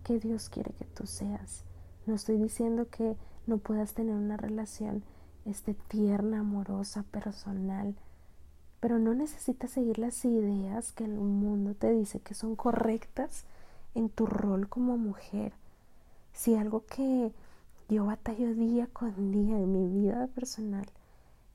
que 0.02 0.18
Dios 0.18 0.48
quiere 0.48 0.72
que 0.72 0.84
tú 0.84 1.06
seas. 1.06 1.62
No 2.04 2.14
estoy 2.14 2.38
diciendo 2.38 2.88
que 2.90 3.16
no 3.46 3.58
puedas 3.58 3.94
tener 3.94 4.16
una 4.16 4.36
relación 4.36 5.04
este, 5.44 5.74
tierna, 5.74 6.40
amorosa, 6.40 7.04
personal, 7.04 7.94
pero 8.80 8.98
no 8.98 9.14
necesitas 9.14 9.70
seguir 9.70 10.00
las 10.00 10.24
ideas 10.24 10.90
que 10.90 11.04
el 11.04 11.14
mundo 11.14 11.74
te 11.74 11.92
dice 11.92 12.18
que 12.18 12.34
son 12.34 12.56
correctas 12.56 13.44
en 13.94 14.08
tu 14.08 14.26
rol 14.26 14.68
como 14.68 14.98
mujer. 14.98 15.52
Si 16.32 16.56
algo 16.56 16.84
que 16.84 17.32
yo 17.88 18.06
batallo 18.06 18.56
día 18.56 18.88
con 18.92 19.30
día 19.30 19.56
en 19.56 19.72
mi 19.72 20.02
vida 20.02 20.26
personal 20.34 20.86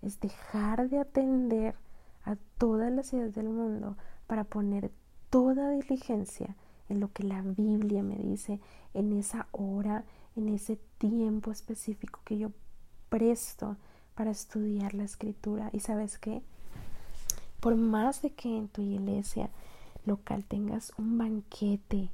es 0.02 0.20
dejar 0.20 0.90
de 0.90 1.00
atender 1.00 1.76
a 2.24 2.36
todas 2.58 2.92
las 2.92 3.14
ideas 3.14 3.34
del 3.34 3.50
mundo 3.50 3.98
para 4.28 4.44
poner 4.44 4.92
toda 5.30 5.72
diligencia 5.72 6.56
en 6.90 7.00
lo 7.00 7.12
que 7.12 7.24
la 7.24 7.42
Biblia 7.42 8.04
me 8.04 8.18
dice, 8.18 8.60
en 8.94 9.14
esa 9.14 9.48
hora, 9.52 10.04
en 10.36 10.50
ese 10.50 10.78
tiempo 10.98 11.52
específico 11.52 12.20
que 12.26 12.38
yo 12.38 12.52
presto 13.10 13.78
para 14.16 14.32
estudiar 14.32 14.94
la 14.94 15.04
escritura. 15.04 15.70
Y 15.74 15.80
sabes 15.80 16.18
qué? 16.18 16.42
Por 17.60 17.76
más 17.76 18.22
de 18.22 18.32
que 18.32 18.58
en 18.58 18.68
tu 18.68 18.82
iglesia 18.82 19.50
local 20.06 20.44
tengas 20.44 20.94
un 20.98 21.18
banquete 21.18 22.10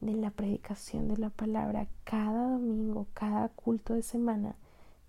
de 0.00 0.12
la 0.12 0.30
predicación 0.30 1.08
de 1.08 1.16
la 1.16 1.30
palabra 1.30 1.86
cada 2.04 2.50
domingo, 2.50 3.06
cada 3.14 3.48
culto 3.48 3.94
de 3.94 4.02
semana, 4.02 4.56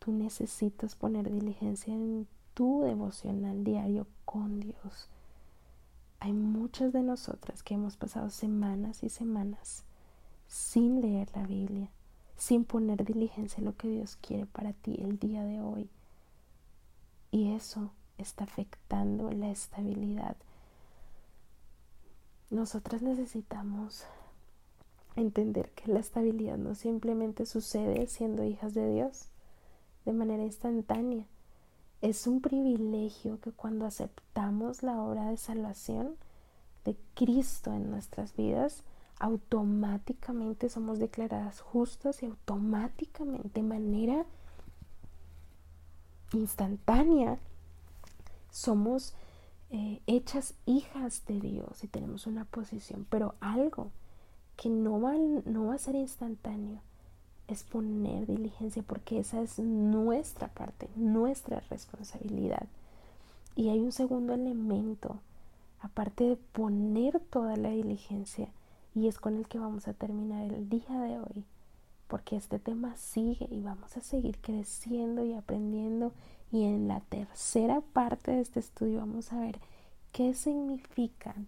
tú 0.06 0.12
necesitas 0.12 0.94
poner 0.94 1.32
diligencia 1.32 1.92
en 1.92 2.28
tu 2.54 2.84
devocional 2.84 3.64
diario 3.64 4.06
con 4.24 4.60
Dios. 4.60 5.10
Hay 6.20 6.32
muchas 6.32 6.94
de 6.94 7.02
nosotras 7.02 7.64
que 7.64 7.74
hemos 7.74 7.98
pasado 7.98 8.30
semanas 8.30 9.02
y 9.02 9.10
semanas 9.10 9.84
sin 10.48 11.02
leer 11.02 11.28
la 11.34 11.48
Biblia, 11.48 11.90
sin 12.38 12.66
poner 12.66 13.04
diligencia 13.04 13.58
en 13.58 13.66
lo 13.66 13.76
que 13.76 13.88
Dios 13.88 14.16
quiere 14.18 14.46
para 14.46 14.74
ti 14.74 14.96
el 15.02 15.18
día 15.18 15.44
de 15.44 15.60
hoy. 15.60 15.90
Y 17.32 17.54
eso 17.54 17.90
está 18.20 18.44
afectando 18.44 19.32
la 19.32 19.50
estabilidad. 19.50 20.38
Nosotras 22.52 23.02
necesitamos 23.02 24.06
entender 25.16 25.72
que 25.72 25.92
la 25.92 26.00
estabilidad 26.00 26.58
no 26.58 26.76
simplemente 26.76 27.48
sucede 27.48 28.06
siendo 28.06 28.44
hijas 28.44 28.76
de 28.76 28.88
Dios 28.94 29.30
de 30.06 30.14
manera 30.14 30.44
instantánea, 30.44 31.26
es 32.02 32.28
un 32.28 32.42
privilegio 32.42 33.40
que 33.42 33.52
cuando 33.52 33.86
aceptamos 33.86 34.84
la 34.84 35.02
obra 35.02 35.30
de 35.30 35.38
salvación 35.38 36.16
de 36.84 36.96
Cristo 37.16 37.74
en 37.74 37.90
nuestras 37.90 38.36
vidas, 38.36 38.84
automáticamente 39.20 40.70
somos 40.70 41.00
declaradas 41.00 41.62
justas 41.62 42.22
y 42.22 42.28
automáticamente, 42.28 43.50
de 43.54 43.64
manera 43.64 44.26
instantánea, 46.34 47.40
somos 48.52 49.16
eh, 49.72 50.02
hechas 50.06 50.54
hijas 50.66 51.26
de 51.26 51.40
Dios 51.40 51.84
y 51.84 51.88
tenemos 51.88 52.28
una 52.28 52.46
posición, 52.46 53.08
pero 53.10 53.36
algo 53.40 53.90
que 54.58 54.70
no 54.70 55.02
va, 55.02 55.14
no 55.46 55.68
va 55.68 55.76
a 55.76 55.80
ser 55.80 55.96
instantáneo 55.96 56.82
es 57.48 57.64
poner 57.64 58.26
diligencia 58.26 58.84
porque 58.84 59.20
esa 59.20 59.42
es 59.42 59.60
nuestra 59.60 60.48
parte, 60.48 60.90
nuestra 60.96 61.60
responsabilidad. 61.70 62.68
Y 63.56 63.70
hay 63.70 63.80
un 63.80 63.92
segundo 63.92 64.34
elemento, 64.34 65.18
aparte 65.82 66.24
de 66.24 66.36
poner 66.36 67.20
toda 67.20 67.56
la 67.56 67.70
diligencia, 67.70 68.50
y 68.94 69.08
es 69.08 69.20
con 69.20 69.38
el 69.38 69.48
que 69.48 69.60
vamos 69.60 69.88
a 69.88 69.94
terminar 69.94 70.52
el 70.52 70.70
día 70.70 71.00
de 71.00 71.20
hoy, 71.20 71.46
porque 72.08 72.36
este 72.36 72.60
tema 72.60 72.96
sigue 72.96 73.48
y 73.52 73.62
vamos 73.62 73.96
a 73.98 74.02
seguir 74.02 74.38
creciendo 74.40 75.24
y 75.24 75.34
aprendiendo. 75.34 76.12
Y 76.52 76.64
en 76.64 76.88
la 76.88 77.02
tercera 77.02 77.82
parte 77.82 78.32
de 78.32 78.42
este 78.42 78.60
estudio 78.60 79.00
vamos 79.00 79.34
a 79.34 79.40
ver 79.40 79.60
qué 80.12 80.34
significan 80.34 81.48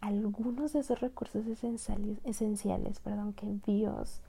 algunos 0.00 0.74
de 0.74 0.80
esos 0.80 1.00
recursos 1.00 1.46
esenciales, 1.46 2.18
esenciales 2.24 3.00
perdón, 3.00 3.32
que 3.32 3.58
Dios 3.66 4.20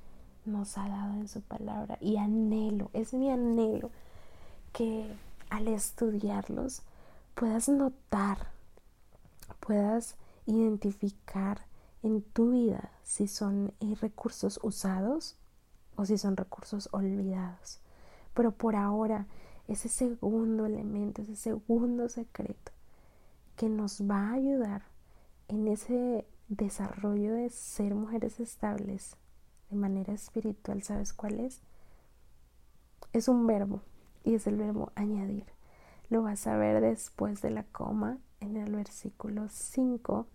nos 0.46 0.78
ha 0.78 0.88
dado 0.88 1.14
en 1.14 1.28
su 1.28 1.42
palabra 1.42 1.98
y 2.02 2.18
anhelo, 2.18 2.90
es 2.94 3.14
mi 3.14 3.30
anhelo 3.30 3.92
que 4.74 5.12
al 5.50 5.68
estudiarlos 5.68 6.82
puedas 7.34 7.70
notar, 7.70 8.50
puedas 9.60 10.16
identificar 10.46 11.66
en 12.04 12.22
tu 12.22 12.52
vida 12.52 12.92
si 13.04 13.28
son 13.28 13.74
eh, 13.80 13.96
recursos 14.00 14.60
usados 14.62 15.36
o 15.96 16.06
si 16.06 16.18
son 16.18 16.38
recursos 16.38 16.90
olvidados. 16.92 17.80
Pero 18.34 18.52
por 18.52 18.76
ahora, 18.76 19.28
ese 19.68 19.90
segundo 19.90 20.66
elemento, 20.66 21.22
ese 21.22 21.36
segundo 21.36 22.10
secreto 22.10 22.72
que 23.56 23.70
nos 23.70 24.02
va 24.02 24.30
a 24.30 24.34
ayudar 24.34 24.84
en 25.48 25.68
ese 25.68 26.28
desarrollo 26.50 27.34
de 27.34 27.50
ser 27.50 27.96
mujeres 27.96 28.40
estables 28.40 29.16
manera 29.76 30.14
espiritual, 30.14 30.84
¿sabes 30.84 31.14
cuál 31.14 31.40
es? 31.40 31.62
Es 33.14 33.28
un 33.28 33.46
verbo 33.48 33.82
y 34.24 34.36
es 34.36 34.48
el 34.48 34.58
verbo 34.58 34.92
añadir. 34.96 35.46
Lo 36.10 36.22
vas 36.22 36.48
a 36.48 36.58
ver 36.58 36.82
después 36.82 37.42
de 37.42 37.50
la 37.50 37.64
coma 37.64 38.18
en 38.40 38.58
el 38.58 38.76
versículo 38.76 39.48
5 39.50 40.28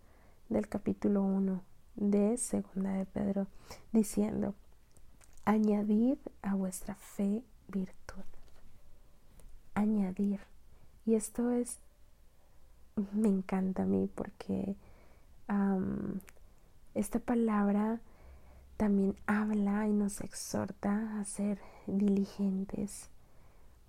del 0.49 0.69
capítulo 0.69 1.23
1 1.23 1.63
de 1.97 2.37
Segunda 2.37 2.93
de 2.93 3.07
Pedro, 3.07 3.47
diciendo, 3.93 4.55
añadir 5.45 6.19
a 6.43 6.55
vuestra 6.55 6.95
fe 6.95 7.43
virtud. 7.69 8.25
Añadir. 9.75 10.41
Y 11.07 11.15
esto 11.15 11.51
es, 11.51 11.79
me 13.13 13.29
encanta 13.29 13.83
a 13.83 13.87
mí 13.87 14.09
porque 14.15 14.77
esta 16.95 17.19
palabra 17.19 18.01
también 18.81 19.15
habla 19.27 19.87
y 19.87 19.93
nos 19.93 20.23
exhorta 20.23 21.21
a 21.21 21.25
ser 21.27 21.59
diligentes 21.87 23.11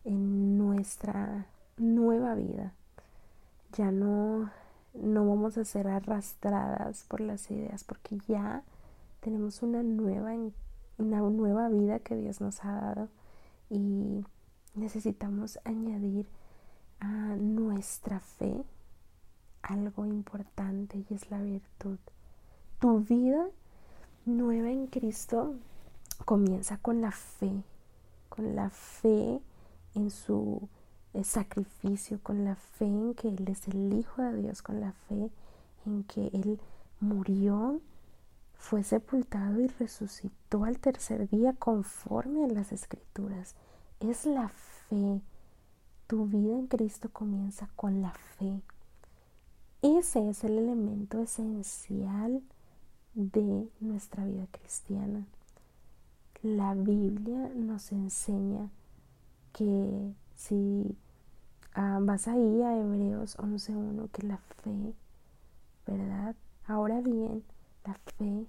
en 0.03 0.57
nuestra 0.57 1.47
nueva 1.77 2.35
vida. 2.35 2.73
Ya 3.71 3.89
no, 3.89 4.51
no 4.93 5.25
vamos 5.25 5.57
a 5.57 5.63
ser 5.63 5.87
arrastradas 5.87 7.05
por 7.05 7.21
las 7.21 7.49
ideas 7.51 7.85
porque 7.85 8.17
ya 8.27 8.63
tenemos 9.21 9.63
una 9.63 9.81
nueva, 9.81 10.33
una 10.97 11.21
nueva 11.21 11.69
vida 11.69 11.99
que 11.99 12.17
Dios 12.17 12.41
nos 12.41 12.61
ha 12.65 12.73
dado 12.73 13.07
y 13.69 14.25
necesitamos 14.75 15.57
añadir 15.63 16.27
a 16.99 17.37
nuestra 17.37 18.19
fe 18.19 18.61
algo 19.61 20.05
importante 20.05 20.97
y 20.97 21.13
es 21.13 21.31
la 21.31 21.41
virtud. 21.41 21.97
Tu 22.79 22.99
vida 22.99 23.47
nueva 24.25 24.69
en 24.69 24.87
Cristo 24.87 25.55
comienza 26.25 26.77
con 26.77 27.01
la 27.01 27.11
fe, 27.11 27.51
con 28.29 28.55
la 28.55 28.69
fe 28.69 29.41
en 29.95 30.09
su 30.09 30.67
eh, 31.13 31.23
sacrificio, 31.23 32.19
con 32.21 32.45
la 32.45 32.55
fe 32.55 32.85
en 32.85 33.13
que 33.15 33.29
Él 33.29 33.47
es 33.47 33.67
el 33.67 33.93
Hijo 33.93 34.21
de 34.21 34.41
Dios, 34.41 34.61
con 34.61 34.79
la 34.79 34.91
fe 34.91 35.29
en 35.85 36.03
que 36.03 36.27
Él 36.33 36.59
murió, 36.99 37.81
fue 38.55 38.83
sepultado 38.83 39.59
y 39.59 39.67
resucitó 39.67 40.65
al 40.65 40.77
tercer 40.77 41.27
día 41.29 41.53
conforme 41.53 42.45
a 42.45 42.47
las 42.47 42.71
escrituras. 42.71 43.55
Es 43.99 44.25
la 44.25 44.49
fe. 44.49 45.21
Tu 46.05 46.25
vida 46.27 46.53
en 46.53 46.67
Cristo 46.67 47.09
comienza 47.11 47.69
con 47.75 48.01
la 48.01 48.11
fe. 48.11 48.61
Ese 49.81 50.29
es 50.29 50.43
el 50.43 50.59
elemento 50.59 51.19
esencial 51.19 52.43
de 53.33 53.69
nuestra 53.79 54.25
vida 54.25 54.47
cristiana. 54.51 55.25
La 56.43 56.73
Biblia 56.73 57.51
nos 57.55 57.91
enseña 57.91 58.69
que 59.53 60.13
si 60.35 60.97
ah, 61.73 61.99
vas 62.01 62.27
ahí 62.27 62.61
a 62.63 62.77
Hebreos 62.77 63.37
11.1, 63.37 64.09
que 64.11 64.23
la 64.23 64.37
fe, 64.37 64.93
¿verdad? 65.85 66.35
Ahora 66.65 67.01
bien, 67.01 67.43
la 67.85 67.93
fe, 68.17 68.45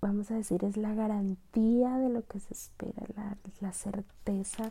vamos 0.00 0.30
a 0.30 0.34
decir, 0.34 0.64
es 0.64 0.76
la 0.76 0.94
garantía 0.94 1.96
de 1.98 2.10
lo 2.10 2.26
que 2.26 2.40
se 2.40 2.52
espera, 2.52 3.06
la, 3.16 3.36
la 3.60 3.72
certeza 3.72 4.68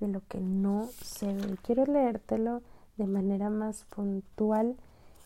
de 0.00 0.08
lo 0.08 0.22
que 0.28 0.40
no 0.40 0.88
se 1.02 1.32
ve. 1.34 1.56
Quiero 1.62 1.86
leértelo 1.86 2.62
de 2.96 3.06
manera 3.06 3.50
más 3.50 3.84
puntual 3.86 4.76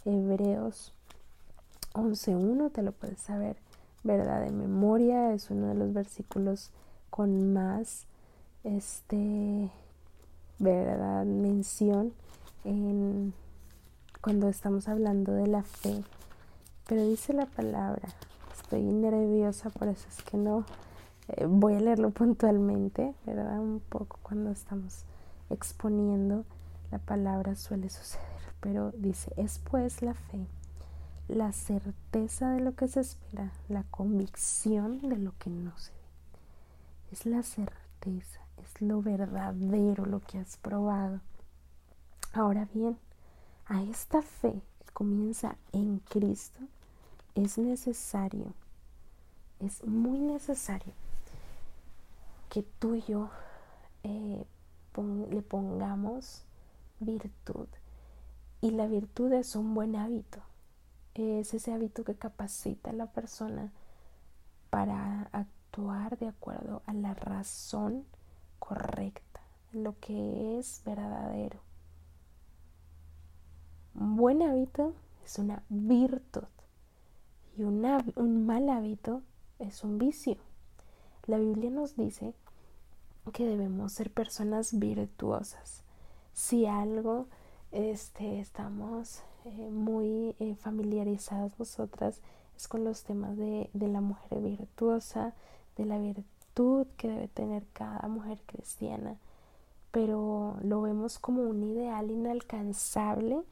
Hebreos 0.05 0.95
11.1, 1.95 2.73
te 2.73 2.83
lo 2.83 2.93
puedes 2.93 3.21
saber, 3.21 3.57
¿verdad? 4.05 4.45
De 4.45 4.51
memoria, 4.51 5.33
es 5.33 5.51
uno 5.51 5.69
de 5.69 5.75
los 5.75 5.93
versículos 5.93 6.71
con 7.11 7.53
más, 7.53 8.07
este, 8.65 9.71
¿verdad? 10.59 11.25
Mención 11.25 12.13
en, 12.65 13.33
cuando 14.21 14.49
estamos 14.49 14.89
hablando 14.89 15.33
de 15.33 15.47
la 15.47 15.63
fe. 15.63 16.05
Pero 16.87 17.05
dice 17.05 17.33
la 17.33 17.47
palabra, 17.47 18.09
estoy 18.57 18.83
nerviosa, 18.83 19.71
por 19.71 19.89
eso 19.89 20.07
es 20.09 20.23
que 20.23 20.37
no 20.37 20.65
eh, 21.29 21.47
voy 21.47 21.75
a 21.75 21.81
leerlo 21.81 22.11
puntualmente, 22.13 23.15
¿verdad? 23.27 23.61
Un 23.61 23.81
poco 23.81 24.19
cuando 24.23 24.51
estamos 24.51 25.05
exponiendo 25.51 26.45
la 26.91 26.99
palabra 26.99 27.55
suele 27.55 27.91
suceder 27.91 28.39
pero 28.61 28.93
dice, 28.97 29.33
es 29.37 29.59
pues 29.59 30.03
la 30.03 30.15
fe, 30.15 30.47
la 31.29 31.53
certeza 31.53 32.51
de 32.53 32.61
lo 32.61 32.75
que 32.75 32.89
se 32.89 33.01
espera, 33.01 33.53
la 33.69 33.85
convicción 33.85 35.09
de 35.09 35.17
lo 35.17 35.33
que 35.39 35.51
no 35.51 35.77
se 35.77 35.93
ve. 35.93 35.99
Es 37.13 37.27
la 37.27 37.43
certeza, 37.43 38.41
es 38.57 38.81
lo 38.81 39.03
verdadero, 39.03 40.07
lo 40.07 40.21
que 40.21 40.39
has 40.39 40.57
probado. 40.57 41.21
Ahora 42.33 42.67
bien, 42.73 42.99
a 43.67 43.83
esta 43.83 44.23
fe 44.23 44.61
que 44.85 44.93
comienza 44.93 45.57
en 45.73 45.99
Cristo, 45.99 46.61
es 47.35 47.59
necesario, 47.59 48.53
es 49.61 49.85
muy 49.85 50.19
necesario 50.19 50.93
que 52.49 52.63
tú 52.63 52.95
y 52.95 53.03
yo 53.03 53.29
eh, 54.03 54.45
le 55.31 55.43
pongamos 55.43 56.43
virtud 57.01 57.69
y 58.61 58.71
la 58.71 58.87
virtud 58.87 59.33
es 59.35 59.55
un 59.55 59.75
buen 59.75 59.95
hábito. 59.95 60.41
Es 61.19 61.53
ese 61.53 61.73
hábito 61.73 62.05
que 62.05 62.15
capacita 62.15 62.91
a 62.91 62.93
la 62.93 63.07
persona 63.07 63.73
para 64.71 65.29
actuar 65.33 66.17
de 66.17 66.29
acuerdo 66.29 66.83
a 66.87 66.93
la 66.93 67.13
razón 67.13 68.05
correcta, 68.61 69.41
lo 69.73 69.99
que 69.99 70.61
es 70.61 70.81
verdadero. 70.85 71.59
Un 73.97 74.15
buen 74.15 74.43
hábito 74.43 74.95
es 75.25 75.41
una 75.41 75.65
virtud 75.69 76.47
y 77.57 77.65
un 77.65 78.47
mal 78.47 78.69
hábito 78.69 79.23
es 79.59 79.83
un 79.83 79.99
vicio. 79.99 80.37
La 81.27 81.39
Biblia 81.39 81.71
nos 81.71 81.97
dice 81.97 82.33
que 83.33 83.45
debemos 83.45 83.91
ser 83.91 84.13
personas 84.13 84.79
virtuosas. 84.79 85.83
Si 86.33 86.67
algo 86.67 87.27
este, 87.73 88.39
estamos 88.39 89.23
eh, 89.49 89.71
muy 89.71 90.35
eh, 90.39 90.55
familiarizadas 90.57 91.59
nosotras 91.59 92.21
es 92.57 92.69
con 92.69 92.85
los 92.85 93.05
temas 93.05 93.37
de, 93.37 93.71
de 93.73 93.89
la 93.89 94.01
mujer 94.01 94.41
virtuosa, 94.41 95.35
de 95.77 95.85
la 95.85 95.99
virtud 95.99 96.87
que 96.97 97.09
debe 97.09 97.29
tener 97.29 97.67
cada 97.73 98.09
mujer 98.09 98.41
cristiana, 98.47 99.17
pero 99.91 100.57
lo 100.63 100.83
vemos 100.83 101.19
como 101.19 101.43
un 101.43 101.63
ideal 101.63 102.11
inalcanzable 102.11 103.43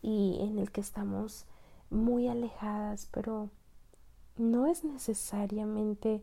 y 0.00 0.38
en 0.40 0.58
el 0.58 0.70
que 0.70 0.80
estamos 0.80 1.44
muy 1.90 2.28
alejadas, 2.28 3.08
pero 3.12 3.50
no 4.36 4.66
es 4.66 4.84
necesariamente 4.84 6.22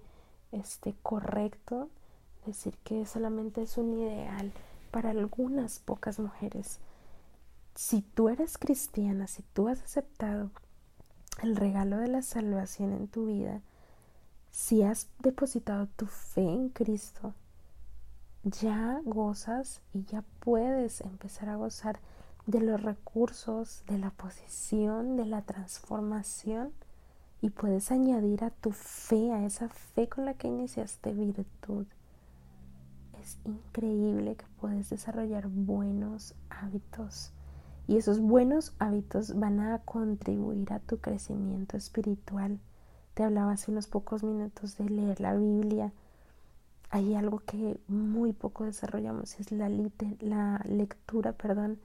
este 0.52 0.96
correcto 1.04 1.90
decir 2.46 2.76
que 2.84 3.06
solamente 3.06 3.62
es 3.62 3.78
un 3.78 3.94
ideal 3.94 4.52
para 4.92 5.12
algunas 5.12 5.80
pocas 5.80 6.20
mujeres 6.20 6.80
si 7.80 8.02
tú 8.02 8.28
eres 8.28 8.58
cristiana, 8.58 9.28
si 9.28 9.42
tú 9.42 9.70
has 9.70 9.82
aceptado 9.82 10.52
el 11.42 11.56
regalo 11.56 11.96
de 11.96 12.10
la 12.10 12.22
salvación 12.22 12.92
en 12.92 13.08
tu 13.08 13.28
vida, 13.28 13.62
si 14.52 14.84
has 14.84 15.08
depositado 15.20 15.88
tu 15.96 16.06
fe 16.06 16.42
en 16.42 16.68
Cristo, 16.68 17.34
ya 18.44 19.00
gozas 19.06 19.80
y 19.94 20.04
ya 20.04 20.26
puedes 20.42 21.00
empezar 21.00 21.48
a 21.48 21.56
gozar 21.56 22.02
de 22.48 22.60
los 22.60 22.84
recursos, 22.84 23.86
de 23.88 23.98
la 23.98 24.10
posición, 24.10 25.16
de 25.16 25.26
la 25.26 25.44
transformación 25.44 26.74
y 27.40 27.50
puedes 27.50 27.94
añadir 27.94 28.44
a 28.44 28.50
tu 28.50 28.74
fe, 28.74 29.32
a 29.32 29.46
esa 29.46 29.70
fe 29.70 30.10
con 30.10 30.26
la 30.26 30.34
que 30.34 30.50
iniciaste 30.50 31.14
virtud. 31.14 31.86
Es 33.22 33.38
increíble 33.46 34.36
que 34.36 34.46
puedes 34.60 34.90
desarrollar 34.90 35.48
buenos 35.48 36.36
hábitos 36.50 37.32
y 37.90 37.98
esos 37.98 38.20
buenos 38.20 38.74
hábitos 38.78 39.40
van 39.40 39.60
a 39.60 39.80
contribuir 39.80 40.72
a 40.74 40.80
tu 40.80 41.00
crecimiento 41.00 41.76
espiritual. 41.76 42.60
Te 43.16 43.24
hablaba 43.24 43.54
hace 43.54 43.72
unos 43.72 43.88
pocos 43.88 44.22
minutos 44.22 44.78
de 44.78 44.88
leer 44.88 45.20
la 45.20 45.34
Biblia. 45.34 45.92
Hay 46.92 47.16
algo 47.16 47.40
que 47.40 47.80
muy 47.88 48.32
poco 48.32 48.66
desarrollamos, 48.66 49.40
es 49.40 49.52
la, 49.52 49.70
la 50.20 50.64
lectura 50.70 51.34
perdón, 51.34 51.80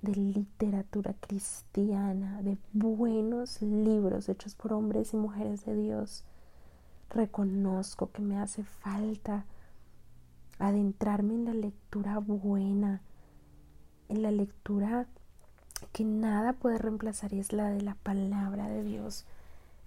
de 0.00 0.14
literatura 0.14 1.16
cristiana, 1.18 2.40
de 2.42 2.56
buenos 2.72 3.60
libros 3.60 4.28
hechos 4.28 4.54
por 4.54 4.72
hombres 4.72 5.12
y 5.12 5.16
mujeres 5.16 5.64
de 5.64 5.74
Dios. 5.74 6.22
Reconozco 7.10 8.12
que 8.12 8.22
me 8.22 8.38
hace 8.38 8.62
falta 8.62 9.44
adentrarme 10.60 11.34
en 11.34 11.46
la 11.46 11.54
lectura 11.54 12.18
buena, 12.18 13.02
en 14.08 14.22
la 14.22 14.30
lectura 14.30 15.08
que 15.92 16.04
nada 16.04 16.52
puede 16.52 16.78
reemplazar 16.78 17.32
y 17.32 17.40
es 17.40 17.52
la 17.52 17.68
de 17.70 17.82
la 17.82 17.94
palabra 17.94 18.68
de 18.68 18.82
Dios, 18.82 19.24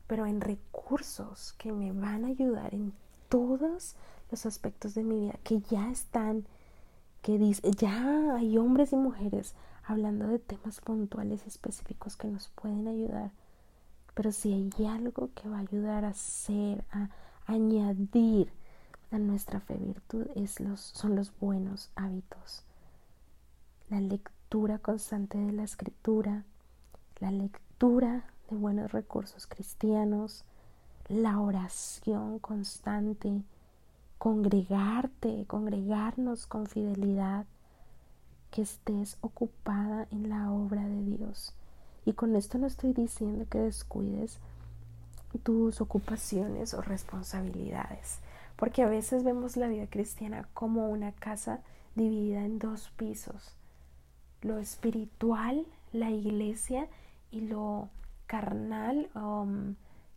pero 0.08 0.26
en 0.26 0.42
recursos 0.42 1.54
que 1.58 1.72
me 1.72 1.92
van 1.92 2.26
a 2.26 2.30
ayudar 2.30 2.74
en 2.74 2.94
todos 3.30 3.96
los 4.30 4.46
aspectos 4.46 4.94
de 4.96 5.04
mi 5.04 5.20
vida, 5.22 5.40
que 5.44 5.62
ya 5.62 5.90
están, 5.90 6.46
que 7.22 7.38
dice, 7.38 7.72
ya 7.72 8.36
hay 8.36 8.58
hombres 8.58 8.94
y 8.94 8.96
mujeres 8.96 9.56
hablando 9.86 10.28
de 10.28 10.40
temas 10.40 10.82
puntuales 10.82 11.42
y 11.46 11.50
específicos 11.50 12.16
que 12.16 12.28
nos 12.28 12.50
pueden 12.50 12.88
ayudar, 12.88 13.32
pero 14.14 14.32
si 14.32 14.54
hay 14.54 14.86
algo 14.86 15.30
que 15.34 15.50
va 15.50 15.58
a 15.58 15.62
ayudar 15.62 16.06
a 16.06 16.10
hacer, 16.10 16.84
a 16.92 17.10
añadir 17.46 18.52
a 19.12 19.18
nuestra 19.18 19.60
fe 19.60 19.76
virtud, 19.76 20.28
es 20.36 20.60
los, 20.60 20.80
son 20.80 21.16
los 21.16 21.38
buenos 21.40 21.90
hábitos. 21.96 22.64
La 23.90 24.00
lectura 24.00 24.41
lectura 24.52 24.80
constante 24.80 25.38
de 25.38 25.54
la 25.54 25.64
escritura, 25.64 26.44
la 27.22 27.32
lectura 27.32 28.26
de 28.50 28.58
buenos 28.58 28.92
recursos 28.92 29.48
cristianos, 29.48 30.44
la 31.08 31.40
oración 31.40 32.38
constante, 32.40 33.44
congregarte, 34.18 35.46
congregarnos 35.48 36.48
con 36.48 36.68
fidelidad, 36.68 37.46
que 38.52 38.64
estés 38.64 39.16
ocupada 39.22 40.10
en 40.12 40.28
la 40.28 40.52
obra 40.52 40.86
de 40.86 41.02
Dios. 41.16 41.54
Y 42.04 42.12
con 42.12 42.36
esto 42.36 42.58
no 42.58 42.68
estoy 42.68 42.92
diciendo 42.92 43.46
que 43.50 43.60
descuides 43.60 44.38
tus 45.44 45.80
ocupaciones 45.80 46.74
o 46.74 46.82
responsabilidades, 46.82 48.20
porque 48.58 48.84
a 48.84 48.90
veces 48.90 49.24
vemos 49.24 49.56
la 49.56 49.70
vida 49.70 49.88
cristiana 49.88 50.46
como 50.54 50.90
una 50.90 51.14
casa 51.14 51.62
dividida 51.96 52.44
en 52.44 52.60
dos 52.60 52.90
pisos, 52.98 53.56
lo 54.42 54.58
espiritual, 54.58 55.66
la 55.94 56.10
iglesia, 56.10 56.88
y 57.32 57.42
lo 57.42 57.90
carnal, 58.28 59.10
um, 59.16 59.76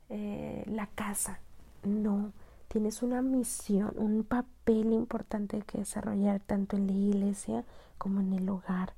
eh, 0.09 0.65
la 0.67 0.87
casa. 0.89 1.39
No, 1.85 2.33
tienes 2.69 3.03
una 3.03 3.23
misión, 3.23 3.93
un 3.97 4.25
papel 4.25 4.93
importante 4.93 5.63
que 5.63 5.79
desarrollar 5.79 6.41
tanto 6.41 6.77
en 6.77 6.87
la 6.89 6.93
iglesia 6.93 7.65
como 7.99 8.21
en 8.21 8.33
el 8.33 8.49
hogar. 8.49 8.95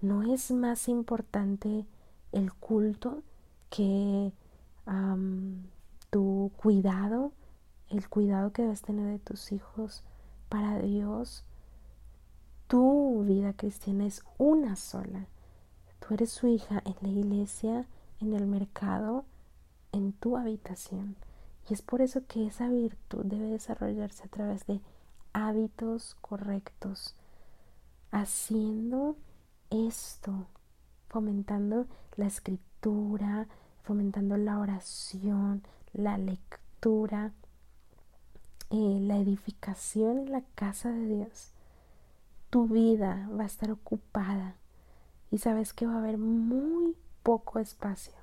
No 0.00 0.22
es 0.22 0.50
más 0.50 0.88
importante 0.88 1.86
el 2.32 2.52
culto 2.52 3.22
que 3.70 4.32
tu 6.10 6.52
cuidado, 6.56 7.32
el 7.90 8.08
cuidado 8.08 8.52
que 8.52 8.62
debes 8.62 8.82
tener 8.82 9.06
de 9.06 9.18
tus 9.18 9.50
hijos 9.52 10.04
para 10.48 10.78
Dios. 10.78 11.44
Tu 12.68 13.24
vida 13.24 13.52
cristiana 13.52 14.06
es 14.06 14.24
una 14.38 14.74
sola. 14.74 15.26
Tú 16.00 16.14
eres 16.14 16.30
su 16.30 16.48
hija 16.48 16.82
en 16.84 16.96
la 17.00 17.08
iglesia, 17.08 17.86
en 18.20 18.32
el 18.32 18.46
mercado, 18.46 19.24
en 19.92 20.12
tu 20.12 20.36
habitación. 20.36 21.16
Y 21.68 21.74
es 21.74 21.82
por 21.82 22.00
eso 22.00 22.26
que 22.26 22.46
esa 22.46 22.68
virtud 22.68 23.24
debe 23.24 23.46
desarrollarse 23.46 24.24
a 24.24 24.28
través 24.28 24.66
de 24.66 24.80
hábitos 25.32 26.16
correctos, 26.20 27.14
haciendo 28.10 29.16
esto, 29.70 30.46
fomentando 31.08 31.86
la 32.16 32.26
escritura, 32.26 33.46
fomentando 33.84 34.36
la 34.36 34.58
oración, 34.58 35.62
la 35.92 36.18
lectura, 36.18 37.32
eh, 38.70 38.98
la 39.00 39.18
edificación 39.18 40.18
en 40.18 40.32
la 40.32 40.42
casa 40.54 40.90
de 40.90 41.06
Dios. 41.06 41.52
Tu 42.56 42.66
vida 42.68 43.28
va 43.38 43.42
a 43.42 43.46
estar 43.46 43.70
ocupada 43.70 44.54
y 45.30 45.36
sabes 45.36 45.74
que 45.74 45.86
va 45.86 45.96
a 45.96 45.98
haber 45.98 46.16
muy 46.16 46.96
poco 47.22 47.58
espacio 47.58 48.14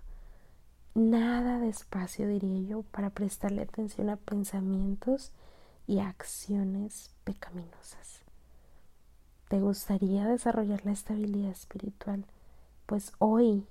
nada 0.96 1.60
de 1.60 1.69
espacio, 1.69 2.28
diría 2.28 2.67
yo, 2.67 2.82
para 2.82 3.12
prestarle 3.12 3.62
atención 3.62 4.10
a 4.10 4.15
pensamientos 4.15 5.32
y 5.86 6.00
acciones 6.00 7.12
pecaminosas. 7.24 8.24
¿Te 9.50 9.60
gustaría 9.60 10.26
desarrollar 10.26 10.84
la 10.84 10.93
estabilidad 10.93 11.52
espiritual? 11.52 12.26
Pues 12.88 13.13
hoy, 13.19 13.67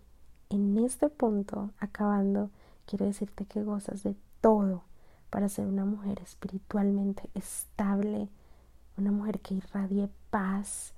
en 0.49 0.79
este 0.79 1.09
punto, 1.09 1.71
acabando, 1.81 2.51
quiero 2.87 3.07
decirte 3.07 3.47
que 3.47 3.65
gozas 3.65 4.05
de 4.05 4.15
todo 4.41 4.85
para 5.29 5.49
ser 5.49 5.67
una 5.67 5.85
mujer 5.85 6.21
espiritualmente 6.21 7.31
estable, 7.35 8.29
una 9.03 9.13
mujer 9.13 9.41
que 9.41 9.55
irradie 9.55 10.09
paz, 10.31 10.95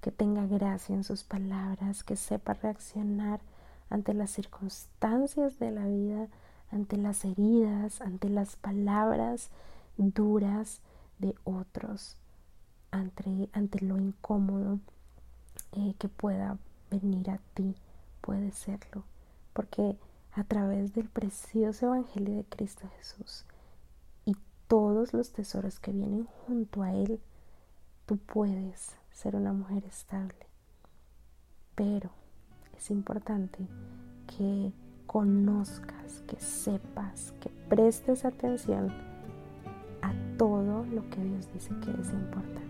que 0.00 0.10
tenga 0.10 0.46
gracia 0.46 0.94
en 0.94 1.04
sus 1.04 1.24
palabras, 1.24 2.04
que 2.04 2.16
sepa 2.16 2.54
reaccionar 2.54 3.40
ante 3.90 4.12
las 4.12 4.30
circunstancias 4.30 5.58
de 5.58 5.70
la 5.70 5.86
vida, 5.86 6.28
ante 6.70 6.96
las 6.96 7.24
heridas, 7.24 8.00
ante 8.00 8.28
las 8.28 8.56
palabras 8.56 9.50
duras 9.96 10.80
de 11.18 11.34
otros, 11.44 12.16
ante, 12.90 13.48
ante 13.52 13.84
lo 13.84 13.98
incómodo 13.98 14.80
eh, 15.72 15.94
que 15.98 16.08
pueda 16.08 16.58
venir 16.90 17.30
a 17.30 17.38
ti, 17.54 17.76
puede 18.20 18.50
serlo, 18.50 19.04
porque 19.52 19.96
a 20.32 20.42
través 20.42 20.92
del 20.94 21.08
precioso 21.08 21.86
Evangelio 21.86 22.36
de 22.36 22.44
Cristo 22.44 22.88
Jesús 22.98 23.44
y 24.24 24.36
todos 24.66 25.12
los 25.12 25.32
tesoros 25.32 25.78
que 25.78 25.92
vienen 25.92 26.26
junto 26.46 26.82
a 26.82 26.92
Él, 26.92 27.20
tú 28.06 28.18
puedes 28.18 28.96
ser 29.12 29.36
una 29.36 29.52
mujer 29.52 29.84
estable. 29.84 30.46
Pero 31.74 32.10
es 32.76 32.90
importante 32.90 33.66
que 34.26 34.72
conozcas, 35.06 36.22
que 36.26 36.36
sepas, 36.40 37.32
que 37.40 37.50
prestes 37.68 38.24
atención 38.24 38.92
a 40.02 40.12
todo 40.36 40.84
lo 40.86 41.08
que 41.10 41.22
Dios 41.22 41.48
dice 41.52 41.70
que 41.84 41.90
es 41.90 42.10
importante. 42.10 42.62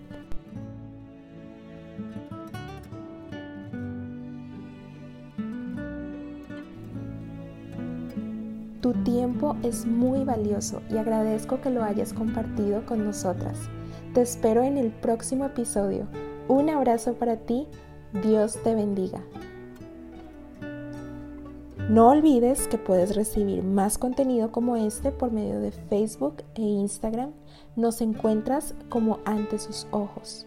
Tu 8.80 8.92
tiempo 9.02 9.56
es 9.62 9.86
muy 9.86 10.24
valioso 10.24 10.82
y 10.90 10.98
agradezco 10.98 11.62
que 11.62 11.70
lo 11.70 11.82
hayas 11.82 12.12
compartido 12.12 12.84
con 12.84 13.02
nosotras. 13.02 13.58
Te 14.14 14.22
espero 14.22 14.62
en 14.62 14.78
el 14.78 14.92
próximo 14.92 15.44
episodio. 15.44 16.06
Un 16.46 16.70
abrazo 16.70 17.14
para 17.14 17.36
ti. 17.36 17.66
Dios 18.22 18.56
te 18.62 18.76
bendiga. 18.76 19.20
No 21.88 22.10
olvides 22.10 22.68
que 22.68 22.78
puedes 22.78 23.16
recibir 23.16 23.64
más 23.64 23.98
contenido 23.98 24.52
como 24.52 24.76
este 24.76 25.10
por 25.10 25.32
medio 25.32 25.58
de 25.58 25.72
Facebook 25.72 26.44
e 26.54 26.62
Instagram. 26.62 27.32
Nos 27.74 28.00
encuentras 28.00 28.76
como 28.88 29.18
ante 29.24 29.58
sus 29.58 29.88
ojos. 29.90 30.46